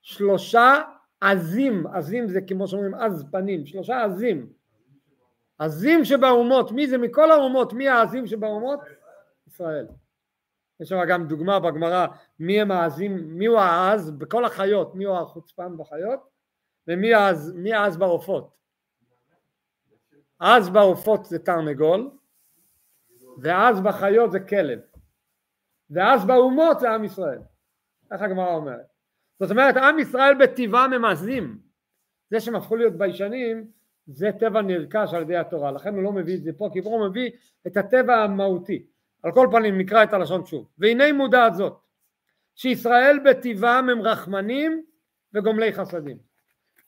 [0.03, 0.83] שלושה
[1.21, 4.53] עזים, עזים זה כמו שאומרים עז פנים, שלושה עזים.
[5.59, 8.81] עזים שבאומות, מי זה מכל האומות, מי העזים שבאומות?
[9.47, 9.87] ישראל.
[10.81, 12.07] יש שם גם דוגמה בגמרא
[12.39, 16.21] מי הם העזים, מי הוא העז בכל החיות, מי הוא החוצפן בחיות
[16.89, 18.59] ומי העז, מי העז בעופות.
[20.39, 22.11] עז בעופות זה תרנגול
[23.39, 24.81] ואז בחיות זה כלב,
[25.91, 27.39] ואז באומות זה עם ישראל.
[28.13, 28.87] איך הגמרא אומרת.
[29.41, 31.59] זאת אומרת, עם ישראל בטבעם הם עזים.
[32.31, 33.71] זה שהם הפכו להיות ביישנים,
[34.07, 36.89] זה טבע נרכש על ידי התורה, לכן הוא לא מביא את זה פה, כי פה
[36.89, 37.31] הוא מביא
[37.67, 38.87] את הטבע המהותי.
[39.23, 40.69] על כל פנים נקרא את הלשון שוב.
[40.79, 41.79] והנה מודעת זאת,
[42.55, 44.85] שישראל בטבעם הם רחמנים
[45.35, 46.19] וגומלי חסדים.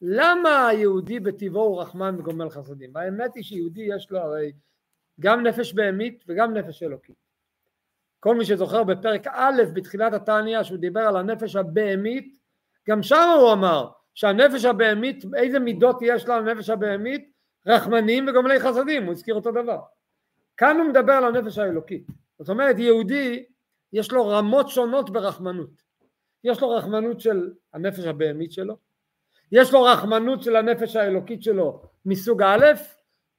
[0.03, 2.97] למה היהודי בטבעו הוא רחמן וגומל חסדים?
[2.97, 4.53] האמת היא שיהודי יש לו הרי
[5.21, 7.17] גם נפש בהמית וגם נפש אלוקית.
[8.21, 12.39] כל מי שזוכר בפרק א' בתחילת התניא שהוא דיבר על הנפש הבהמית,
[12.89, 17.31] גם שם הוא אמר שהנפש הבהמית, איזה מידות יש לה לנפש הבהמית?
[17.67, 19.79] רחמנים וגומלי חסדים, הוא הזכיר אותו דבר.
[20.61, 22.07] כאן הוא מדבר על הנפש האלוקית.
[22.39, 23.45] זאת אומרת יהודי
[23.93, 25.83] יש לו רמות שונות ברחמנות.
[26.45, 28.77] יש לו רחמנות של הנפש הבהמית שלו,
[29.53, 32.67] יש לו רחמנות של הנפש האלוקית שלו מסוג א',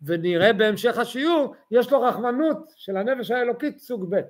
[0.02, 4.22] ונראה בהמשך השיעור, יש לו רחמנות של הנפש האלוקית סוג ב',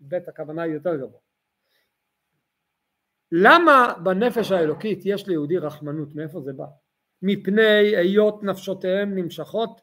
[0.00, 1.20] ב' הכוונה היא יותר גבוה.
[3.32, 6.14] למה בנפש האלוקית יש ליהודי רחמנות?
[6.14, 6.66] מאיפה זה בא?
[7.22, 9.80] מפני היות נפשותיהם נמשכות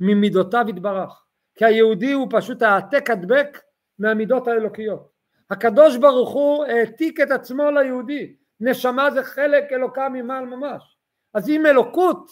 [0.00, 1.29] ממידותיו יתברך.
[1.60, 3.58] כי היהודי הוא פשוט העתק הדבק
[3.98, 5.10] מהמידות האלוקיות.
[5.50, 8.36] הקדוש ברוך הוא העתיק את עצמו ליהודי.
[8.60, 10.98] נשמה זה חלק אלוקה ממעל ממש.
[11.34, 12.30] אז אם אלוקות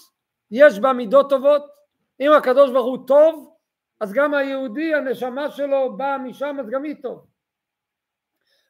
[0.50, 1.62] יש בה מידות טובות,
[2.20, 3.56] אם הקדוש ברוך הוא טוב,
[4.00, 7.26] אז גם היהודי הנשמה שלו באה משם אז גם היא טוב.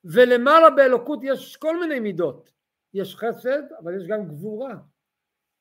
[0.04, 2.50] ולמעלה באלוקות יש כל מיני מידות,
[2.94, 4.74] יש חסד אבל יש גם גבורה.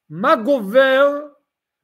[0.10, 1.28] מה גובר?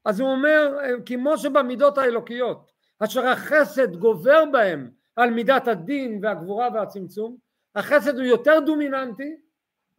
[0.05, 7.37] אז הוא אומר כמו שבמידות האלוקיות אשר החסד גובר בהם על מידת הדין והגבורה והצמצום,
[7.75, 9.35] החסד הוא יותר דומיננטי,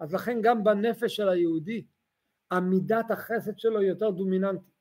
[0.01, 1.85] אז לכן גם בנפש של היהודי
[2.51, 4.75] המידת החסד שלו היא יותר דומיננטית.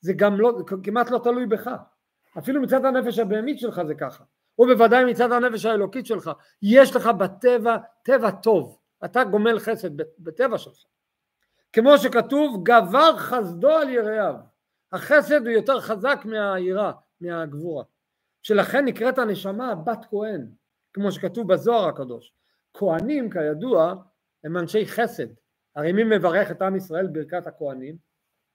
[0.00, 1.70] זה גם לא, כמעט לא תלוי בך,
[2.38, 4.24] אפילו מצד הנפש הבהמית שלך זה ככה.
[4.58, 6.30] ובוודאי מצד הנפש האלוקית שלך,
[6.62, 10.84] יש לך בטבע טבע טוב, אתה גומל חסד בטבע שלך.
[11.72, 14.34] כמו שכתוב, גבר חסדו על יראיו,
[14.92, 17.84] החסד הוא יותר חזק מהיראה, מהגבורה,
[18.42, 20.46] שלכן נקראת הנשמה בת כהן,
[20.92, 22.32] כמו שכתוב בזוהר הקדוש.
[22.74, 23.94] כהנים כידוע
[24.44, 25.26] הם אנשי חסד,
[25.76, 27.96] הרי מי מברך את עם ישראל ברכת הכהנים?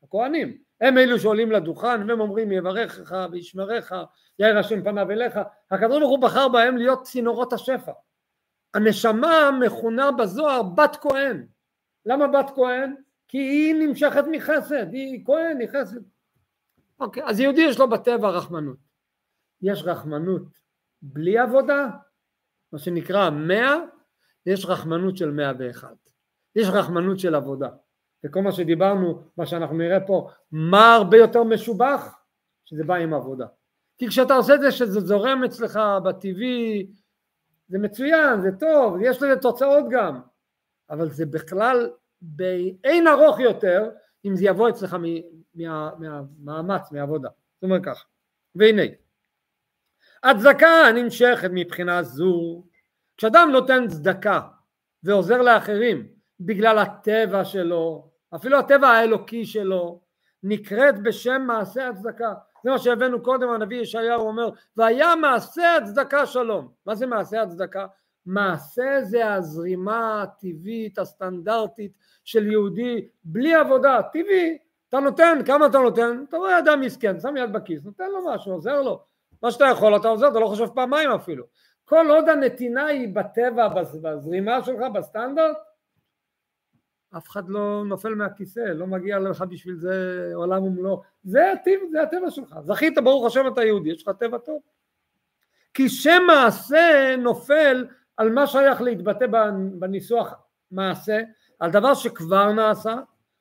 [0.04, 3.94] הכהנים, הם אלו שעולים לדוכן והם אומרים יברכך וישמרך
[4.40, 5.40] יאיר השם פניו אליך.
[5.72, 7.92] הקדוש ברוך הוא בחר בהם להיות צינורות השפע.
[8.74, 11.46] הנשמה מכונה בזוהר בת כהן.
[12.06, 12.96] למה בת כהן?
[13.28, 16.02] כי היא נמשכת מחסד היא כהן היא חסד
[17.02, 18.78] אוקיי אז יהודי יש לו בטבע רחמנות
[19.62, 20.44] יש רחמנות
[21.02, 21.88] בלי עבודה
[22.74, 23.76] מה שנקרא מאה
[24.46, 25.96] יש רחמנות של מאה ואחד
[26.56, 27.70] יש רחמנות של עבודה
[28.24, 32.18] וכל מה שדיברנו, מה שאנחנו נראה פה, מה הרבה יותר משובח?
[32.66, 33.46] שזה בא עם עבודה.
[33.98, 36.92] כי כשאתה עושה את זה שזה זורם אצלך בטבעי,
[37.68, 40.22] זה מצוין, זה טוב, יש לזה תוצאות גם,
[40.90, 41.90] אבל זה בכלל
[42.22, 43.90] באין ארוך יותר
[44.26, 44.98] אם זה יבוא אצלך
[45.56, 47.30] מהמאמץ, מהעבודה.
[47.30, 48.04] זאת אומרת ככה.
[48.56, 48.84] והנה,
[50.24, 52.64] הצדקה נמשכת מבחינה זו,
[53.18, 54.42] כשאדם נותן צדקה
[55.04, 56.08] ועוזר לאחרים
[56.40, 60.02] בגלל הטבע שלו, אפילו הטבע האלוקי שלו
[60.44, 66.72] נקראת בשם מעשה הצדקה זה מה שהבאנו קודם הנביא ישעיהו אומר והיה מעשה הצדקה שלום
[66.86, 67.88] מה זה מעשה הצדקה?
[68.26, 71.98] מעשה זה הזרימה הטבעית הסטנדרטית
[72.32, 74.58] של יהודי בלי עבודה טבעי
[74.90, 76.24] אתה נותן כמה אתה נותן?
[76.30, 79.04] אתה רואה אדם מסכן שם יד בכיס נותן לו משהו עוזר לו.
[79.44, 81.46] מה שאתה יכול אתה עוזר אתה לא חושב פעמיים אפילו.
[81.86, 83.68] כל עוד הנתינה היא בטבע
[84.02, 85.58] בזרימה שלך בסטנדרט
[87.18, 92.02] אף אחד לא נופל מהכיסא, לא מגיע לך בשביל זה עולם ומלואו, זה הטבע, זה
[92.02, 94.62] הטבע שלך, זכית ברוך השם אתה יהודי, יש לך טבע טוב.
[95.74, 99.26] כי שם מעשה נופל על מה שייך להתבטא
[99.72, 100.34] בניסוח
[100.72, 101.22] מעשה,
[101.62, 102.96] על דבר שכבר נעשה,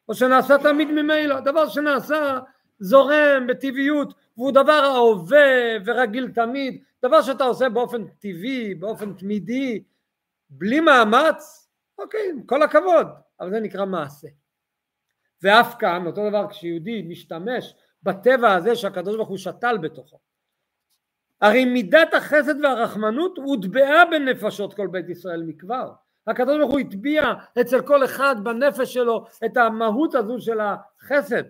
[0.09, 2.38] או שנעשה תמיד ממילא, דבר שנעשה
[2.78, 9.83] זורם בטבעיות, והוא דבר ההווה ורגיל תמיד, דבר שאתה עושה באופן טבעי, באופן תמידי,
[10.50, 13.06] בלי מאמץ, אוקיי, כל הכבוד,
[13.40, 14.28] אבל זה נקרא מעשה.
[15.42, 20.18] ואף כאן, אותו דבר כשיהודי משתמש בטבע הזה שהקדוש ברוך הוא שתל בתוכו.
[21.40, 25.92] הרי מידת החסד והרחמנות הוטבעה בנפשות כל בית ישראל מכבר.
[26.30, 27.22] הקדוש ברוך הוא הטביע
[27.60, 31.42] אצל כל אחד בנפש שלו את המהות הזו של החסד.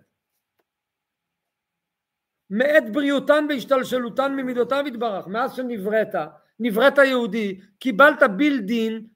[2.50, 6.14] מעת בריאותן והשתלשלותן ממידותיו יתברך, מאז שנבראת,
[6.60, 9.06] נבראת יהודי, קיבלת בילדין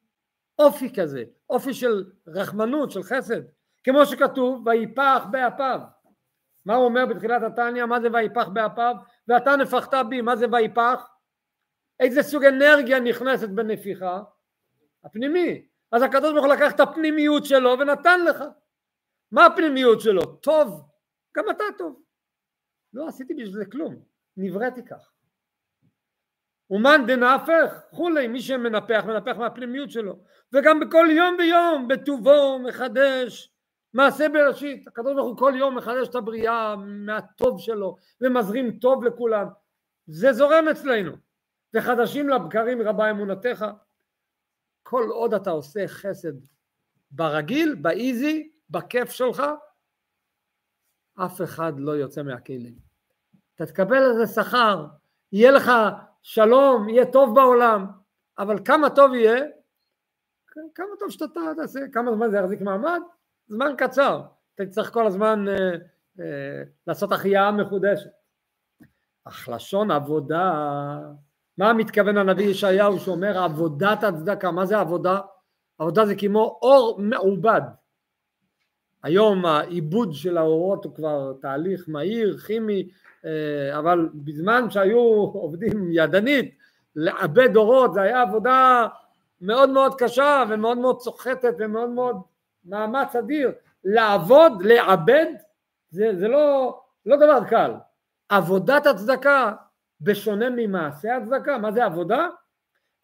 [0.58, 3.40] אופי כזה, אופי של רחמנות, של חסד,
[3.84, 5.80] כמו שכתוב ויפח באפיו.
[6.66, 7.84] מה הוא אומר בתחילת התניא?
[7.84, 8.94] מה זה ויפח באפיו?
[9.28, 11.08] ואתה נפחת בי, מה זה ויפח?
[12.00, 14.20] איזה סוג אנרגיה נכנסת בנפיחה?
[15.04, 15.66] הפנימי.
[15.92, 18.44] אז הקדוש ברוך הוא לקח את הפנימיות שלו ונתן לך.
[19.32, 20.22] מה הפנימיות שלו?
[20.22, 20.88] טוב,
[21.36, 22.02] גם אתה טוב.
[22.92, 23.96] לא עשיתי בשביל זה כלום,
[24.36, 25.10] נבראתי כך.
[26.70, 30.18] אומן דנהפך, כולי, מי שמנפח, מנפח מהפנימיות שלו.
[30.52, 33.52] וגם בכל יום ויום, בטובו, מחדש,
[33.94, 34.88] מעשה בראשית.
[34.88, 39.46] הקדוש ברוך הוא כל יום מחדש את הבריאה מהטוב שלו, ומזרים טוב לכולם.
[40.06, 41.12] זה זורם אצלנו.
[41.74, 43.66] וחדשים לבקרים רבה אמונתך.
[44.84, 46.32] כל עוד אתה עושה חסד
[47.10, 49.42] ברגיל, באיזי, בכיף שלך,
[51.14, 52.74] אף אחד לא יוצא מהכלים.
[53.54, 54.86] אתה תקבל איזה שכר,
[55.32, 55.70] יהיה לך
[56.22, 57.86] שלום, יהיה טוב בעולם,
[58.38, 59.44] אבל כמה טוב יהיה?
[60.74, 63.00] כמה טוב שאתה תעשה, כמה זמן זה יחזיק מעמד?
[63.46, 64.22] זמן קצר,
[64.54, 65.54] אתה צריך כל הזמן אה,
[66.20, 68.10] אה, לעשות החייאה מחודשת.
[69.24, 70.52] אך לשון עבודה,
[71.58, 75.20] מה מתכוון הנביא ישעיהו שאומר עבודת הצדקה, מה זה עבודה?
[75.78, 77.60] עבודה זה כמו אור מעובד.
[79.02, 82.88] היום העיבוד של האורות הוא כבר תהליך מהיר, כימי,
[83.24, 84.98] אה, אבל בזמן שהיו
[85.34, 86.54] עובדים ידנית,
[86.96, 88.86] לעבד אורות זה היה עבודה
[89.40, 92.16] מאוד מאוד קשה ומאוד מאוד סוחטת ומאוד מאוד
[92.64, 93.52] מאמץ אדיר.
[93.84, 95.26] לעבוד, לעבד,
[95.90, 97.74] זה, זה לא, לא דבר קל.
[98.28, 99.52] עבודת הצדקה,
[100.04, 102.28] בשונה ממעשה הצדקה, מה זה עבודה?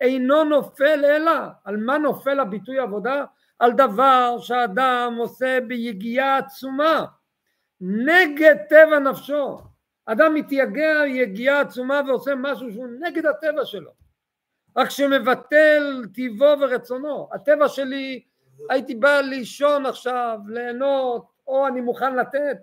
[0.01, 1.33] אינו נופל אלא,
[1.65, 3.25] על מה נופל הביטוי עבודה?
[3.59, 7.05] על דבר שאדם עושה ביגיעה עצומה
[7.81, 9.59] נגד טבע נפשו
[10.07, 13.91] אדם מתייגע יגיעה עצומה ועושה משהו שהוא נגד הטבע שלו
[14.77, 18.23] רק שמבטל טיבו ורצונו הטבע שלי
[18.71, 22.57] הייתי בא לישון עכשיו ליהנות או אני מוכן לתת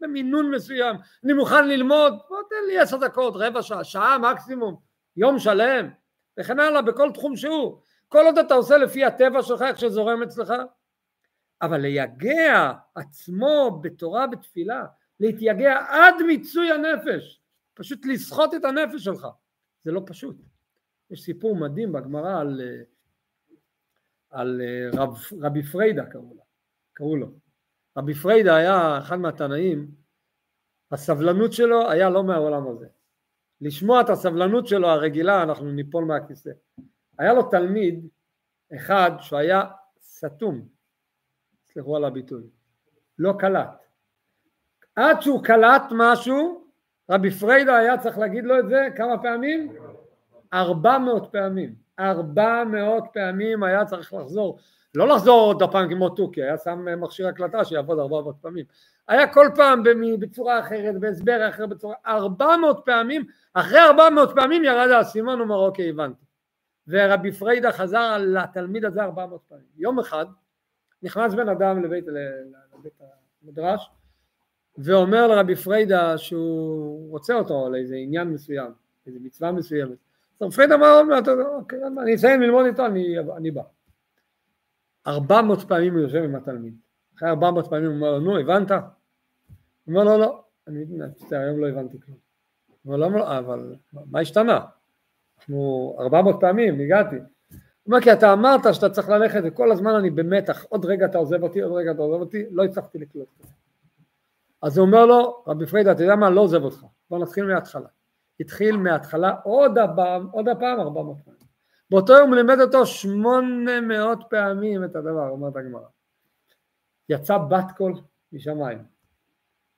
[0.00, 0.96] במינון מסוים.
[1.24, 4.80] אני מוכן ללמוד בוא תן לי עשר דקות רבע שעה שעה מקסימום
[5.16, 5.90] יום שלם
[6.40, 7.80] וכן הלאה בכל תחום שהוא.
[8.08, 10.52] כל עוד אתה עושה לפי הטבע שלך איך שזורם אצלך.
[11.62, 14.84] אבל ליגע עצמו בתורה בתפילה
[15.20, 17.40] להתייגע עד מיצוי הנפש
[17.74, 19.26] פשוט לסחוט את הנפש שלך
[19.84, 20.36] זה לא פשוט.
[21.10, 22.60] יש סיפור מדהים בגמרא על,
[24.30, 24.62] על
[24.94, 26.44] רב, רבי פרידא קראו לו,
[26.92, 27.43] קראו לו
[27.96, 29.90] רבי פרידא היה אחד מהתנאים
[30.90, 32.86] הסבלנות שלו היה לא מהעולם הזה
[33.60, 36.50] לשמוע את הסבלנות שלו הרגילה אנחנו ניפול מהכיסא
[37.18, 38.08] היה לו תלמיד
[38.76, 39.62] אחד שהוא היה
[40.00, 40.68] סתום,
[41.66, 42.42] סליחה על הביטוי,
[43.18, 43.84] לא קלט.
[44.96, 46.64] עד שהוא קלט משהו,
[47.10, 49.76] רבי פרידא היה צריך להגיד לו את זה כמה פעמים?
[50.52, 51.74] ארבע מאות פעמים.
[51.98, 54.58] ארבע מאות פעמים היה צריך לחזור.
[54.94, 58.64] לא לחזור עוד הפעם כמו תוכי, היה שם מכשיר הקלטה שיעבוד ארבע מאות פעמים.
[59.08, 59.82] היה כל פעם
[60.20, 61.94] בצורה אחרת, בהסבר אחר, בצורה...
[62.06, 66.24] ארבע מאות פעמים, אחרי ארבע מאות פעמים ירד האסימון, הוא אומר אוקיי הבנתי.
[66.88, 69.64] ורבי פרידא חזר לתלמיד הזה ארבע מאות פעמים.
[69.76, 70.26] יום אחד
[71.02, 72.04] נכנס בן אדם לבית,
[72.78, 72.92] לבית
[73.44, 73.90] המדרש
[74.78, 78.72] ואומר לרבי פריידה שהוא רוצה אותו לאיזה עניין מסוים,
[79.06, 79.98] איזה מצווה מסוימת.
[80.36, 81.02] אז רבי פריידה אמר
[81.56, 83.62] אוקיי, אני אסיים ללמוד איתו, אני, אני בא.
[85.06, 86.74] ארבע מאות פעמים הוא יושב עם התלמיד.
[87.16, 88.70] אחרי ארבע מאות פעמים הוא אומר לו, נו, הבנת?
[88.70, 88.78] הוא
[89.88, 92.16] אומר לו, לא, אני מצטער, היום לא הבנתי כלום.
[92.82, 94.60] הוא אומר לו, אבל מה השתנה?
[95.38, 97.16] אנחנו ארבע מאות פעמים הגעתי.
[97.16, 97.26] הוא
[97.86, 101.42] אומר כי אתה אמרת שאתה צריך ללכת וכל הזמן אני במתח, עוד רגע אתה עוזב
[101.42, 103.28] אותי, עוד רגע אתה עוזב אותי, לא הצלחתי לקלוט.
[104.62, 107.88] אז הוא אומר לו, רבי פרידה, אתה יודע מה, לא עוזב אותך, בוא נתחיל מההתחלה.
[108.40, 111.40] התחיל מההתחלה עוד הפעם, עוד הפעם ארבע מאות פעמים.
[111.90, 115.88] באותו יום הוא לימד אותו שמונה מאות פעמים את הדבר, אומרת הגמרא.
[117.08, 117.94] יצא בת קול
[118.32, 118.84] משמיים,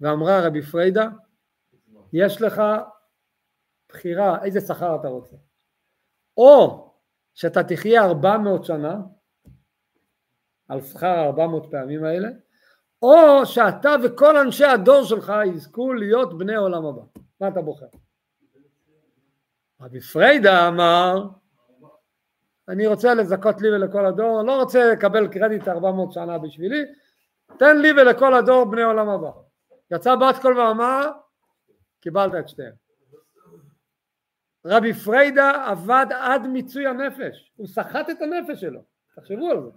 [0.01, 1.09] ואמרה רבי פרידה,
[2.13, 2.63] יש לך
[3.89, 5.37] בחירה איזה שכר אתה רוצה.
[6.37, 6.87] או
[7.35, 8.97] שאתה תחיה ארבע מאות שנה
[10.69, 12.29] על שכר ארבע מאות פעמים האלה,
[13.03, 17.03] או שאתה וכל אנשי הדור שלך יזכו להיות בני עולם הבא.
[17.41, 17.87] מה אתה בוחר?
[19.81, 21.29] רבי פריידה אמר,
[22.69, 26.85] אני רוצה לזכות לי ולכל הדור, לא רוצה לקבל קרדיט ארבע מאות שנה בשבילי,
[27.59, 29.31] תן לי ולכל הדור בני עולם הבא.
[29.91, 31.11] יצא בת קול ואמר,
[32.01, 32.73] קיבלת את שתיהם.
[34.67, 38.81] רבי פריידה עבד עד מיצוי הנפש, הוא סחט את הנפש שלו,
[39.17, 39.71] תחשבו על זה.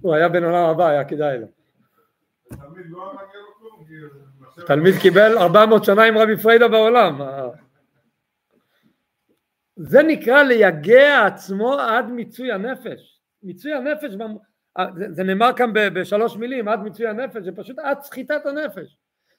[0.00, 1.46] הוא היה בן עולם הבא, היה כדאי לו.
[4.66, 7.20] תלמיד קיבל 400 שנה עם רבי פריידה בעולם.
[9.76, 13.20] זה נקרא ליגע עצמו עד מיצוי הנפש.
[13.42, 14.10] מיצוי הנפש,
[15.10, 18.96] זה נאמר כאן בשלוש מילים, עד מיצוי הנפש, זה פשוט עד סחיטת הנפש.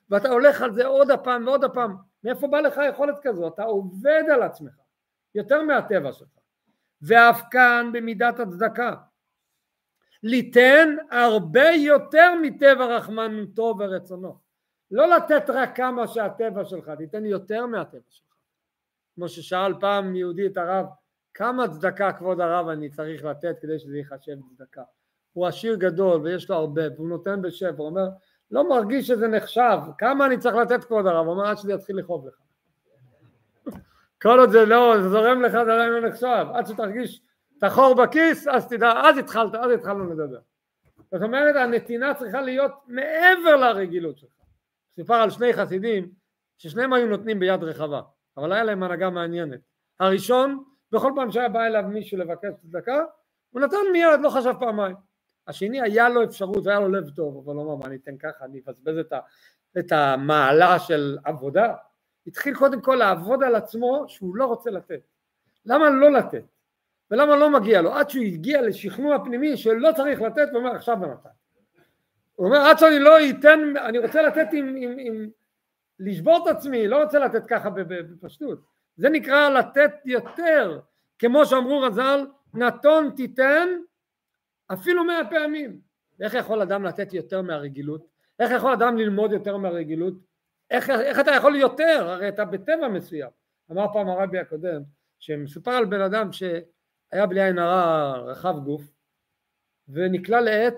[0.09, 3.47] ואתה הולך על זה עוד הפעם ועוד הפעם, מאיפה בא לך יכולת כזו?
[3.47, 4.73] אתה עובד על עצמך,
[5.35, 6.27] יותר מהטבע שלך.
[7.01, 8.95] ואף כאן במידת הצדקה.
[10.23, 14.37] ליתן הרבה יותר מטבע רחמנותו ורצונו.
[14.91, 18.24] לא לתת רק כמה שהטבע שלך, תיתן יותר מהטבע שלך.
[19.15, 20.85] כמו ששאל פעם יהודי את הרב,
[21.33, 24.83] כמה צדקה כבוד הרב אני צריך לתת כדי שזה ייחשב צדקה?
[25.33, 28.07] הוא עשיר גדול ויש לו הרבה והוא נותן בשפע, הוא אומר
[28.51, 31.25] לא מרגיש שזה נחשב, כמה אני צריך לתת כבוד הרב?
[31.25, 32.33] הוא אומר עד שזה יתחיל לכאוב לך.
[34.21, 37.21] כל עוד זה לא, זה זורם לך זה עדיין לא נחשב, עד שתרגיש
[37.57, 40.39] את החור בכיס אז תדע, אז התחלת, אז התחלנו לדבר.
[41.11, 44.29] זאת אומרת הנתינה צריכה להיות מעבר לרגילות שלך.
[44.95, 46.11] סיפר על שני חסידים
[46.57, 48.01] ששניהם היו נותנים ביד רחבה,
[48.37, 49.59] אבל היה להם הנהגה מעניינת.
[49.99, 53.03] הראשון, בכל פעם שהיה בא אליו מישהו לבקש צדקה,
[53.51, 54.95] הוא נתן מיד, לא חשב פעמיים.
[55.47, 58.45] השני היה לו אפשרות, היה לו לב טוב, אבל הוא אמר מה אני אתן ככה,
[58.45, 59.13] אני אבזבז את,
[59.77, 61.73] את המעלה של עבודה.
[62.27, 65.01] התחיל קודם כל לעבוד על עצמו שהוא לא רוצה לתת.
[65.65, 66.43] למה לא לתת?
[67.11, 67.93] ולמה לא מגיע לו?
[67.93, 71.29] עד שהוא הגיע לשכנוע פנימי שלא צריך לתת, הוא אומר עכשיו בנתן.
[72.35, 75.29] הוא אומר עד שאני לא אתן, אני רוצה לתת עם, עם, עם
[75.99, 78.59] לשבור את עצמי, לא רוצה לתת ככה בפשטות.
[78.97, 80.79] זה נקרא לתת יותר,
[81.19, 83.67] כמו שאמרו רז"ל, נתון תיתן
[84.73, 85.79] אפילו מאה פעמים.
[86.21, 88.07] איך יכול אדם לתת יותר מהרגילות?
[88.39, 90.13] איך יכול אדם ללמוד יותר מהרגילות?
[90.69, 92.07] איך, איך אתה יכול יותר?
[92.09, 93.29] הרי אתה בטבע מסוים.
[93.71, 94.81] אמר פעם הרבי הקודם,
[95.19, 98.83] שמסופר על בן אדם שהיה בלי עין הרע רחב גוף,
[99.89, 100.77] ונקלע לעת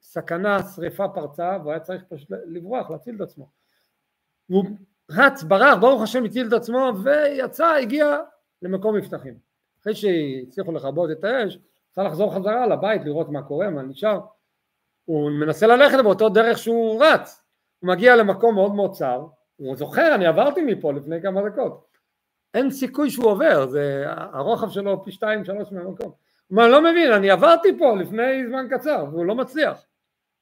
[0.00, 3.59] סכנה, שריפה פרצה, והוא היה צריך פשוט לברוח, להציל את עצמו.
[4.50, 4.64] הוא
[5.10, 8.18] רץ, ברח, ברוך השם הציל את עצמו, ויצא, הגיע
[8.62, 9.34] למקום מבטחים.
[9.82, 11.58] אחרי שהצליחו לכבות את האש,
[11.90, 14.20] צריך לחזור חזרה לבית לראות מה קורה, מה נשאר.
[15.04, 17.42] הוא מנסה ללכת באותו דרך שהוא רץ.
[17.78, 19.26] הוא מגיע למקום מאוד מאוד צר,
[19.56, 21.86] הוא זוכר, אני עברתי מפה לפני כמה דקות.
[22.54, 26.06] אין סיכוי שהוא עובר, זה הרוחב שלו פי שתיים שלוש מהמקום.
[26.06, 26.14] הוא
[26.50, 29.84] אומר, אני לא מבין, אני עברתי פה לפני זמן קצר, והוא לא מצליח.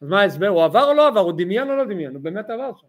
[0.02, 0.48] אז מה ההסבר?
[0.48, 1.20] הוא עבר או לא עבר?
[1.20, 2.14] הוא דמיין או לא דמיין?
[2.14, 2.86] הוא באמת עבר שם.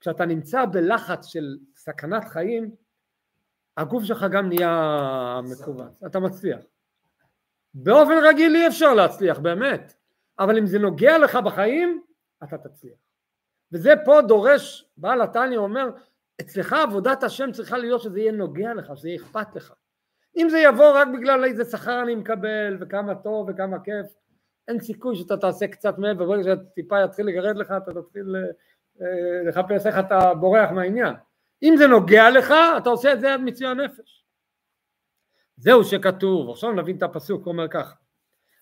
[0.00, 2.70] כשאתה נמצא בלחץ של סכנת חיים,
[3.76, 6.60] הגוף שלך גם נהיה מכווץ, אתה מצליח.
[7.74, 9.94] באופן רגיל אי אפשר להצליח באמת,
[10.38, 12.02] אבל אם זה נוגע לך בחיים,
[12.44, 12.98] אתה תצליח.
[13.72, 15.90] וזה פה דורש, בעל התניא אומר,
[16.40, 19.72] אצלך עבודת השם צריכה להיות שזה יהיה נוגע לך, שזה יהיה אכפת לך.
[20.36, 24.06] אם זה יבוא רק בגלל איזה שכר אני מקבל, וכמה טוב וכמה כיף,
[24.68, 28.36] אין סיכוי שאתה תעשה קצת מעבר, ברגע שהטיפה יתחיל לגרד לך, אתה תתחיל
[29.46, 31.14] לחפש איך אתה בורח מהעניין.
[31.62, 34.24] אם זה נוגע לך, אתה עושה את זה עד מצוי הנפש.
[35.56, 37.94] זהו שכתוב, עכשיו נבין את הפסוק, הוא אומר כך,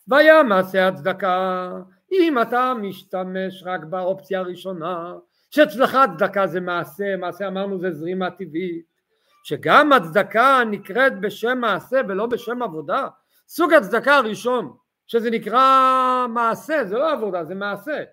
[0.08, 1.70] והיה מעשה הצדקה,
[2.12, 5.14] אם אתה משתמש רק באופציה הראשונה,
[5.50, 8.86] שאצלך הצדקה זה מעשה, מעשה אמרנו זה זרימה טבעית,
[9.44, 13.08] שגם הצדקה נקראת בשם מעשה ולא בשם עבודה,
[13.48, 14.76] סוג הצדקה הראשון,
[15.06, 18.04] שזה נקרא מעשה, זה לא עבודה, זה מעשה.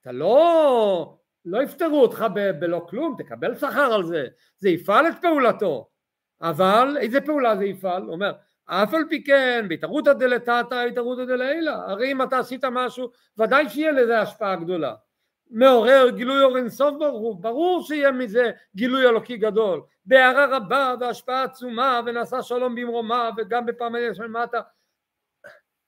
[0.00, 4.26] אתה לא, לא יפטרו אותך ב- בלא כלום, תקבל שכר על זה,
[4.56, 5.88] זה יפעל את פעולתו.
[6.42, 8.02] אבל איזה פעולה זה יפעל?
[8.02, 8.32] הוא אומר
[8.66, 11.70] אף על פי כן בהתערותא דלתתא התערותא דלעילא.
[11.70, 14.94] הרי אם אתה עשית משהו ודאי שיהיה לזה השפעה גדולה.
[15.50, 19.82] מעורר גילוי אור אינסוף ברור ברור שיהיה מזה גילוי אלוקי גדול.
[20.06, 24.60] בהערה רבה והשפעה עצומה ונעשה שלום במרומה וגם בפעמי של מטה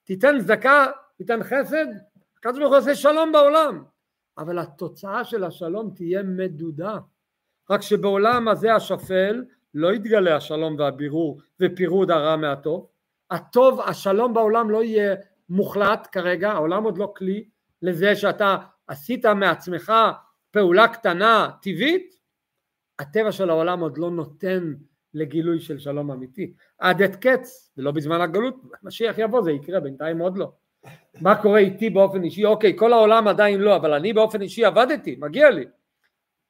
[0.04, 0.86] תיתן צדקה
[1.16, 1.86] תיתן חסד
[2.38, 3.84] הקדוש ברוך הוא עושה שלום בעולם
[4.38, 6.98] אבל התוצאה של השלום תהיה מדודה.
[7.70, 12.88] רק שבעולם הזה השפל לא יתגלה השלום והבירור ופירוד הרע מהטוב,
[13.30, 15.14] הטוב, השלום בעולם לא יהיה
[15.48, 17.48] מוחלט כרגע, העולם עוד לא כלי
[17.82, 18.56] לזה שאתה
[18.86, 19.92] עשית מעצמך
[20.50, 22.14] פעולה קטנה טבעית,
[22.98, 24.74] הטבע של העולם עוד לא נותן
[25.14, 30.18] לגילוי של שלום אמיתי, עד עת קץ, ולא בזמן הגלות, משיח יבוא זה יקרה, בינתיים
[30.18, 30.52] עוד לא.
[31.20, 32.44] מה קורה איתי באופן אישי?
[32.44, 35.64] אוקיי, כל העולם עדיין לא, אבל אני באופן אישי עבדתי, מגיע לי.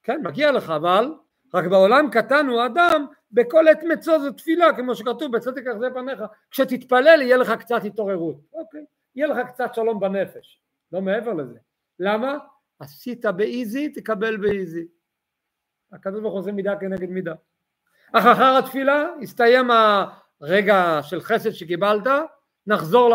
[0.02, 1.14] כן, מגיע לך, אבל
[1.54, 6.22] רק בעולם קטן הוא אדם, בכל עת מצו זו תפילה, כמו שכתוב בצדק זה פניך,
[6.50, 8.84] כשתתפלל יהיה לך קצת התעוררות, אוקיי,
[9.14, 10.60] יהיה לך קצת שלום בנפש,
[10.92, 11.58] לא מעבר לזה.
[11.98, 12.38] למה?
[12.78, 14.86] עשית באיזי, תקבל באיזי.
[15.92, 17.34] הקדוש ברוך הוא עושה מידה כנגד מידה.
[18.12, 19.70] אך אחר התפילה הסתיים
[20.40, 22.06] הרגע של חסד שקיבלת,
[22.66, 23.14] נחזור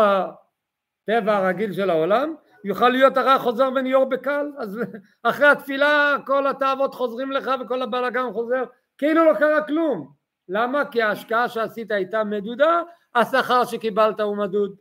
[1.08, 2.34] לטבע הרגיל של העולם,
[2.64, 4.80] יוכל להיות הרע חוזר וניור בקל, אז
[5.22, 8.64] אחרי התפילה כל התאוות חוזרים לך וכל הבלאגן חוזר,
[8.98, 10.12] כאילו לא קרה כלום.
[10.48, 10.84] למה?
[10.84, 12.82] כי ההשקעה שעשית הייתה מדודה,
[13.14, 14.76] השכר שקיבלת הוא מדוד.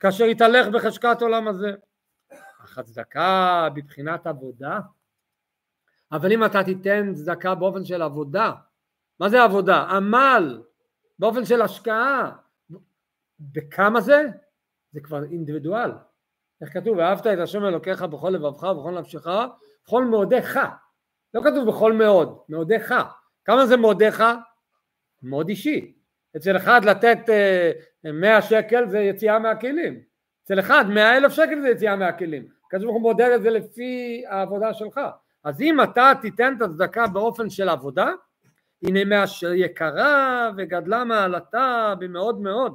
[0.00, 1.72] כאשר התהלך בחשקת עולם הזה.
[2.64, 4.80] אך הצדקה בבחינת עבודה,
[6.12, 8.52] אבל אם אתה תיתן צדקה באופן של עבודה,
[9.20, 9.82] מה זה עבודה?
[9.82, 10.62] עמל,
[11.18, 12.32] באופן של השקעה,
[13.40, 14.22] בכמה זה?
[14.92, 15.90] זה כבר אינדיבידואל.
[16.60, 16.98] איך כתוב?
[16.98, 19.26] ואהבת את השם אלוקיך בכל לבבך ובכל נפשך,
[19.86, 20.58] בכל מאודיך.
[21.34, 22.94] לא כתוב בכל מאוד, מאודיך.
[23.44, 24.22] כמה זה מאודיך?
[25.22, 25.96] מאוד אישי.
[26.36, 27.18] אצל אחד לתת
[28.06, 30.00] uh, 100 שקל זה יציאה מהכלים.
[30.44, 32.48] אצל אחד 100 אלף שקל זה יציאה מהכלים.
[32.70, 35.00] כתוב ברוך הוא מודד את זה לפי העבודה שלך.
[35.44, 38.10] אז אם אתה תיתן את הצדקה באופן של עבודה,
[38.82, 42.74] הנה מאשר יקרה וגדלה מעלתה במאוד מאוד.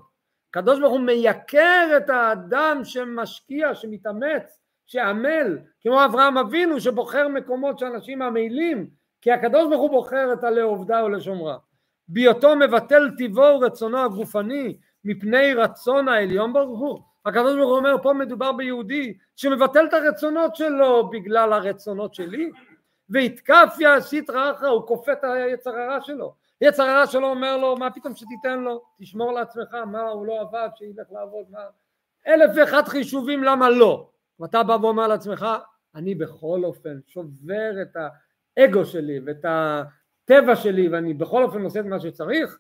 [0.51, 8.21] הקדוש ברוך הוא מייקר את האדם שמשקיע, שמתאמץ, שעמל, כמו אברהם אבינו שבוחר מקומות שאנשים
[8.21, 8.89] עמלים,
[9.21, 11.57] כי הקדוש ברוך הוא בוחר את הלעובדה ולשומרה.
[12.07, 16.99] בהיותו מבטל טיבו ורצונו הגופני מפני רצון העליון ברוך הוא.
[17.25, 22.51] הקדוש ברוך הוא אומר פה מדובר ביהודי שמבטל את הרצונות שלו בגלל הרצונות שלי
[23.09, 27.91] ויתקף יעשית רעך הוא כופה את היצר הרע שלו יצר הרע שלו אומר לו מה
[27.91, 28.81] פתאום שתיתן לו?
[28.99, 31.59] תשמור לעצמך מה הוא לא עבד שילך לעבוד מה?
[32.27, 34.09] אלף ואחד חישובים למה לא?
[34.39, 35.47] ואתה בא ואומר לעצמך
[35.95, 37.97] אני בכל אופן שובר את
[38.57, 42.57] האגו שלי ואת הטבע שלי ואני בכל אופן עושה את מה שצריך.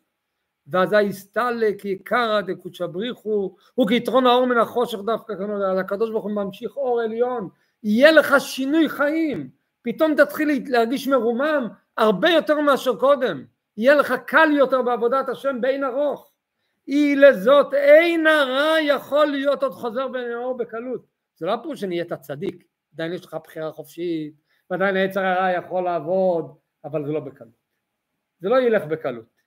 [0.67, 6.31] ואזי יסתלק יקרא דקודשא בריחו וכיתרון האור מן החושך דווקא כאן אז הקדוש ברוך הוא
[6.31, 7.49] ממשיך אור עליון.
[7.83, 9.49] יהיה לך שינוי חיים.
[9.81, 13.43] פתאום תתחיל להרגיש מרומם הרבה יותר מאשר קודם
[13.77, 16.31] יהיה לך קל יותר בעבודת השם באין ארוך
[16.85, 21.05] היא לזאת אין הרע יכול להיות עוד חוזר בין האור בקלות.
[21.35, 22.63] זה לא הפירוש שנהיית צדיק.
[22.93, 24.33] עדיין יש לך בחירה חופשית
[24.69, 27.61] ועדיין היצר הרע יכול לעבוד אבל זה לא בקלות.
[28.39, 29.41] זה לא ילך בקלות.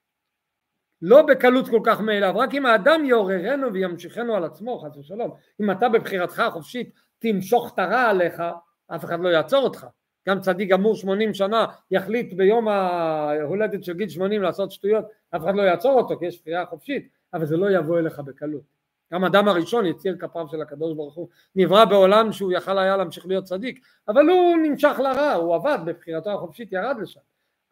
[1.01, 5.31] לא בקלות כל כך מאליו, רק אם האדם יעוררנו וימשיכנו על עצמו, חס ושלום.
[5.61, 8.43] אם אתה בבחירתך החופשית תמשוך את הרע עליך,
[8.87, 9.85] אף אחד לא יעצור אותך.
[10.27, 15.05] גם צדיק גמור 80 שנה יחליט ביום ההולדת של גיל 80 לעשות שטויות,
[15.35, 18.75] אף אחד לא יעצור אותו כי יש בחירה חופשית, אבל זה לא יבוא אליך בקלות.
[19.13, 23.27] גם אדם הראשון יציר כפיו של הקדוש ברוך הוא, נברא בעולם שהוא יכל היה להמשיך
[23.27, 27.19] להיות צדיק, אבל הוא נמשך לרע, הוא עבד בבחירתו החופשית, ירד לשם.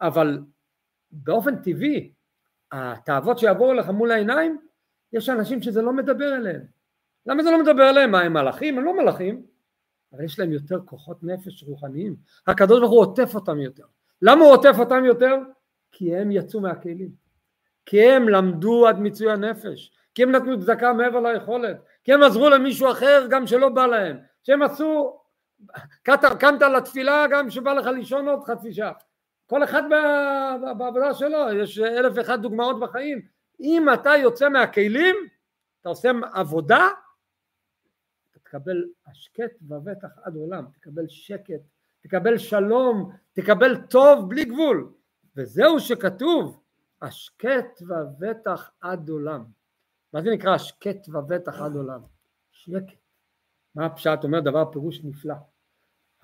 [0.00, 0.38] אבל
[1.10, 2.12] באופן טבעי
[2.72, 4.58] התאוות שיבואו לך מול העיניים,
[5.12, 6.62] יש אנשים שזה לא מדבר אליהם.
[7.26, 8.10] למה זה לא מדבר אליהם?
[8.10, 8.78] מה הם מלאכים?
[8.78, 9.42] הם לא מלאכים,
[10.14, 12.16] אבל יש להם יותר כוחות נפש רוחניים.
[12.46, 13.84] הקדוש ברוך הוא עוטף אותם יותר.
[14.22, 15.36] למה הוא עוטף אותם יותר?
[15.92, 17.10] כי הם יצאו מהכלים.
[17.86, 19.92] כי הם למדו עד מיצוי הנפש.
[20.14, 21.76] כי הם נתנו צדקה מעבר ליכולת.
[22.04, 24.16] כי הם עזרו למישהו אחר גם שלא בא להם.
[24.42, 25.18] שהם עשו,
[26.38, 28.92] קמת לתפילה גם שבא לך לישון עוד חצי שעה.
[29.46, 29.82] כל אחד
[30.78, 33.20] בעבודה שלו, יש אלף ואחת דוגמאות בחיים.
[33.60, 35.16] אם אתה יוצא מהכלים,
[35.80, 36.88] אתה עושה עבודה,
[38.54, 41.60] תקבל השקט ובטח עד עולם, תקבל שקט,
[42.02, 44.92] תקבל שלום, תקבל טוב בלי גבול.
[45.36, 46.60] וזהו שכתוב,
[47.02, 49.44] השקט ובטח עד עולם.
[50.12, 52.00] מה זה נקרא השקט ובטח עד עולם?
[52.52, 52.98] שקט.
[53.74, 54.18] מה הפשט?
[54.24, 55.34] אומר דבר פירוש נפלא.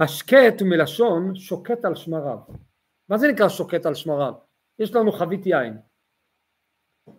[0.01, 2.39] השקט הוא מלשון שוקט על שמריו.
[3.09, 4.35] מה זה נקרא שוקט על שמריו?
[4.79, 5.79] יש לנו חבית יין.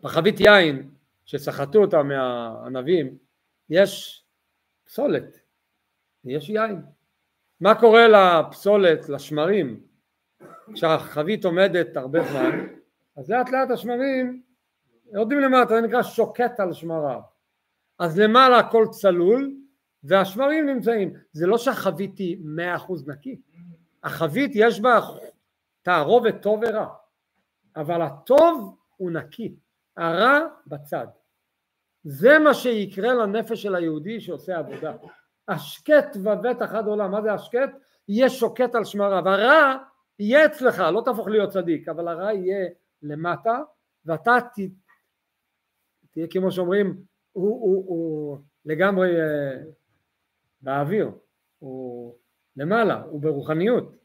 [0.02, 0.92] בחבית יין
[1.26, 3.18] שסחטו אותה מהענבים
[3.70, 4.21] יש
[4.92, 5.40] פסולת,
[6.24, 6.82] יש יין.
[7.60, 9.84] מה קורה לפסולת, לשמרים,
[10.74, 12.68] כשהחבית עומדת הרבה זמן,
[13.18, 14.42] אז לאט לאט השמרים
[15.14, 17.22] יורדים למטה, זה נקרא שוקט על שמריו.
[18.00, 19.56] אז למעלה הכל צלול
[20.04, 21.14] והשמרים נמצאים.
[21.32, 23.42] זה לא שהחבית היא מאה אחוז נקי,
[24.04, 25.00] החבית יש בה
[25.82, 26.88] תערובת טוב ורע,
[27.76, 29.56] אבל הטוב הוא נקי,
[29.98, 31.08] הרע בצד.
[32.04, 34.94] זה מה שיקרה לנפש של היהודי שעושה עבודה.
[35.48, 37.70] השקט ובטח עד עולם, מה זה השקט?
[38.08, 39.78] יהיה שוקט על שמריו, הרע
[40.20, 42.70] יהיה אצלך, לא תהפוך להיות צדיק, אבל הרע יהיה
[43.02, 43.60] למטה,
[44.06, 44.60] ואתה ת...
[46.12, 46.98] תהיה כמו שאומרים,
[47.32, 49.58] הוא, הוא, הוא לגמרי uh,
[50.62, 51.12] באוויר,
[51.60, 52.16] הוא
[52.58, 53.96] למעלה, הוא ברוחניות.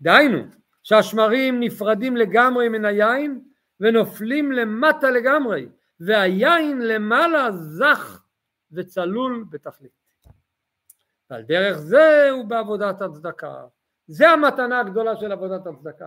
[0.00, 0.38] דהיינו,
[0.82, 3.40] שהשמרים נפרדים לגמרי מן היין
[3.80, 5.68] ונופלים למטה לגמרי
[6.00, 8.24] והיין למעלה זך
[8.72, 10.06] וצלול בתכלית.
[11.30, 13.66] ועל דרך זה הוא בעבודת הצדקה.
[14.06, 16.06] זה המתנה הגדולה של עבודת הצדקה.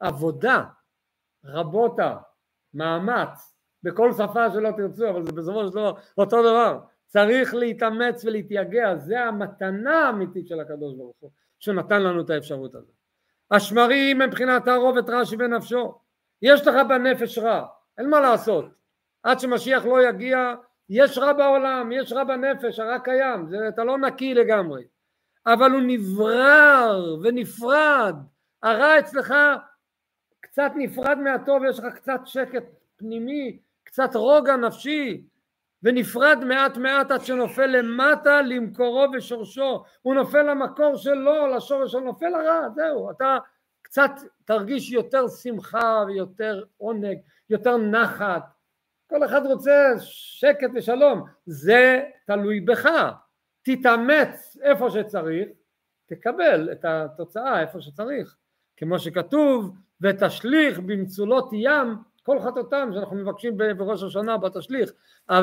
[0.00, 0.64] עבודה,
[1.44, 2.16] רבותה,
[2.74, 6.80] מאמץ, בכל שפה שלא תרצו, אבל זה בסופו של דבר אותו דבר.
[7.06, 12.94] צריך להתאמץ ולהתייגע, זה המתנה האמיתית של הקדוש ברוך הוא, שנתן לנו את האפשרות הזאת.
[13.50, 16.00] השמרים מבחינת תערובת רש"י בנפשו
[16.42, 17.66] יש לך בנפש רע
[17.98, 18.64] אין מה לעשות
[19.22, 20.54] עד שמשיח לא יגיע
[20.88, 24.84] יש רע בעולם יש רע בנפש הרע קיים זה, אתה לא נקי לגמרי.
[25.46, 28.16] אבל הוא נברר ונפרד.
[28.62, 29.34] הרע אצלך
[30.40, 32.64] קצת נפרד מהטוב, יש לך קצת שקט
[32.96, 35.24] פנימי, קצת רוגע נפשי,
[35.82, 42.34] ונפרד מעט מעט עד שנופל למטה למקורו ושורשו, הוא נופל למקור שלו, לשורש שלו, נופל
[42.34, 43.38] הרע, זהו, אתה
[43.82, 44.10] קצת
[44.44, 47.18] תרגיש יותר שמחה ויותר עונג,
[47.50, 48.42] יותר נחת,
[49.10, 52.88] כל אחד רוצה שקט ושלום, זה תלוי בך,
[53.62, 55.48] תתאמץ איפה שצריך,
[56.06, 58.36] תקבל את התוצאה איפה שצריך,
[58.76, 64.92] כמו שכתוב ותשליך במצולות ים כל חטאותם שאנחנו מבקשים בראש השנה בתשליך,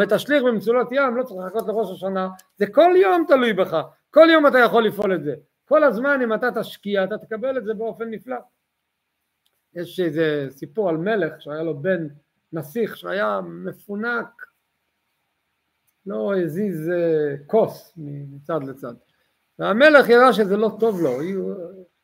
[0.02, 3.78] ותשליך במצולות ים לא צריך לחכות לראש השנה, זה כל יום תלוי בך,
[4.12, 7.66] כל יום אתה יכול לפעול את זה, כל הזמן אם אתה תשקיע אתה תקבל את
[7.66, 8.38] זה באופן נפלא.
[9.74, 12.08] יש איזה סיפור על מלך שהיה לו בן
[12.54, 14.46] נסיך שהיה מפונק,
[16.06, 18.94] לא הזיז אה, כוס מצד לצד,
[19.60, 21.20] והמלך ידע שזה לא טוב לו,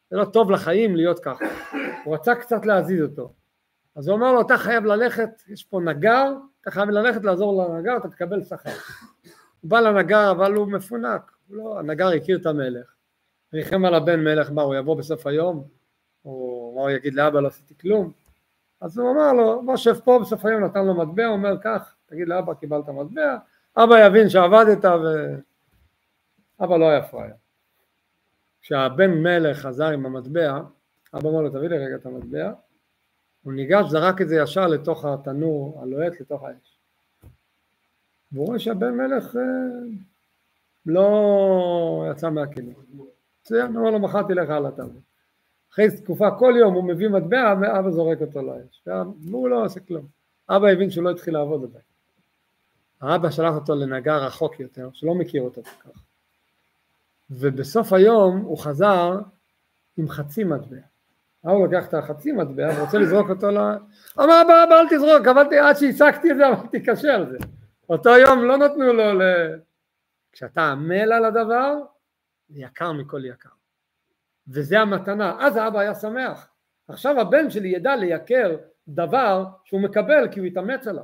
[0.09, 1.45] זה לא טוב לחיים להיות ככה,
[2.05, 3.33] הוא רצה קצת להזיז אותו,
[3.95, 7.97] אז הוא אמר לו אתה חייב ללכת, יש פה נגר, אתה חייב ללכת לעזור לנגר,
[7.97, 8.71] אתה תקבל שכר.
[9.61, 12.95] הוא בא לנגר אבל הוא מפונק, לא, הנגר הכיר את המלך,
[13.53, 15.67] ריחם על הבן מלך, מה הוא יבוא בסוף היום,
[16.25, 18.11] או מה הוא יגיד לאבא לא עשיתי כלום,
[18.83, 21.95] אז הוא אמר לו בוא שב פה בסוף היום נתן לו מטבע, הוא אומר כך,
[22.05, 23.37] תגיד לאבא קיבלת מטבע,
[23.77, 24.85] אבא יבין שעבדת
[26.59, 27.33] ואבא לא היה פראייר.
[28.61, 30.59] כשהבן מלך חזר עם המטבע,
[31.13, 32.53] אבא אמר לו תביא לי רגע את המטבע,
[33.43, 36.77] הוא ניגש, זרק את זה ישר לתוך התנור הלוהט, לתוך האש.
[38.31, 39.41] והוא רואה שהבן מלך אה,
[40.85, 42.73] לא יצא מהכלים.
[43.41, 45.01] מצוין, הוא אומר לו מחר תלך הלאה תעבוד.
[45.73, 48.87] אחרי תקופה כל יום הוא מביא מטבע ואבא זורק אותו לאש.
[49.29, 50.05] והוא לא עושה כלום.
[50.49, 51.83] אבא הבין שהוא לא התחיל לעבוד עדיין.
[53.01, 55.99] האבא שלח אותו לנגר רחוק יותר, שלא מכיר אותו כל כך.
[57.29, 59.19] ובסוף היום הוא חזר
[59.97, 60.77] עם חצי מטבע.
[61.43, 63.57] ההוא לקח את החצי מטבע ורוצה לזרוק אותו ל...
[64.19, 67.37] אמר אבא אבא אל תזרוק, עבדתי עד שהצגתי את זה אמרתי קשה על זה.
[67.89, 69.21] אותו יום לא נתנו לו ל...
[70.31, 71.75] כשאתה עמל על הדבר
[72.49, 73.49] זה יקר מכל יקר.
[74.47, 75.35] וזה המתנה.
[75.39, 76.49] אז האבא היה שמח.
[76.87, 78.55] עכשיו הבן שלי ידע לייקר
[78.87, 81.03] דבר שהוא מקבל כי הוא התאמץ עליו.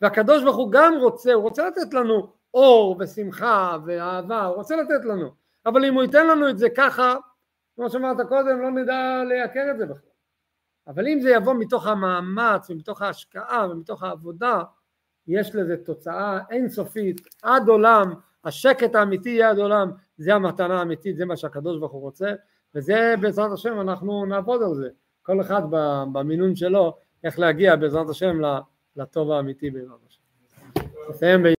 [0.00, 5.04] והקדוש ברוך הוא גם רוצה, הוא רוצה לתת לנו אור ושמחה ואהבה, הוא רוצה לתת
[5.04, 5.30] לנו.
[5.66, 7.14] אבל אם הוא ייתן לנו את זה ככה,
[7.76, 10.10] כמו שאמרת קודם, לא נדע לייקר את זה בכלל.
[10.86, 14.62] אבל אם זה יבוא מתוך המאמץ ומתוך ההשקעה ומתוך העבודה,
[15.26, 18.14] יש לזה תוצאה אינסופית עד עולם,
[18.44, 22.32] השקט האמיתי יהיה עד עולם, זה המתנה האמיתית, זה מה שהקדוש ברוך הוא רוצה,
[22.74, 24.88] וזה בעזרת השם אנחנו נעבוד על זה,
[25.22, 25.62] כל אחד
[26.12, 28.40] במינון שלו, איך להגיע בעזרת השם
[28.96, 30.20] לטוב האמיתי בעזרת השם.
[31.10, 31.42] נסיים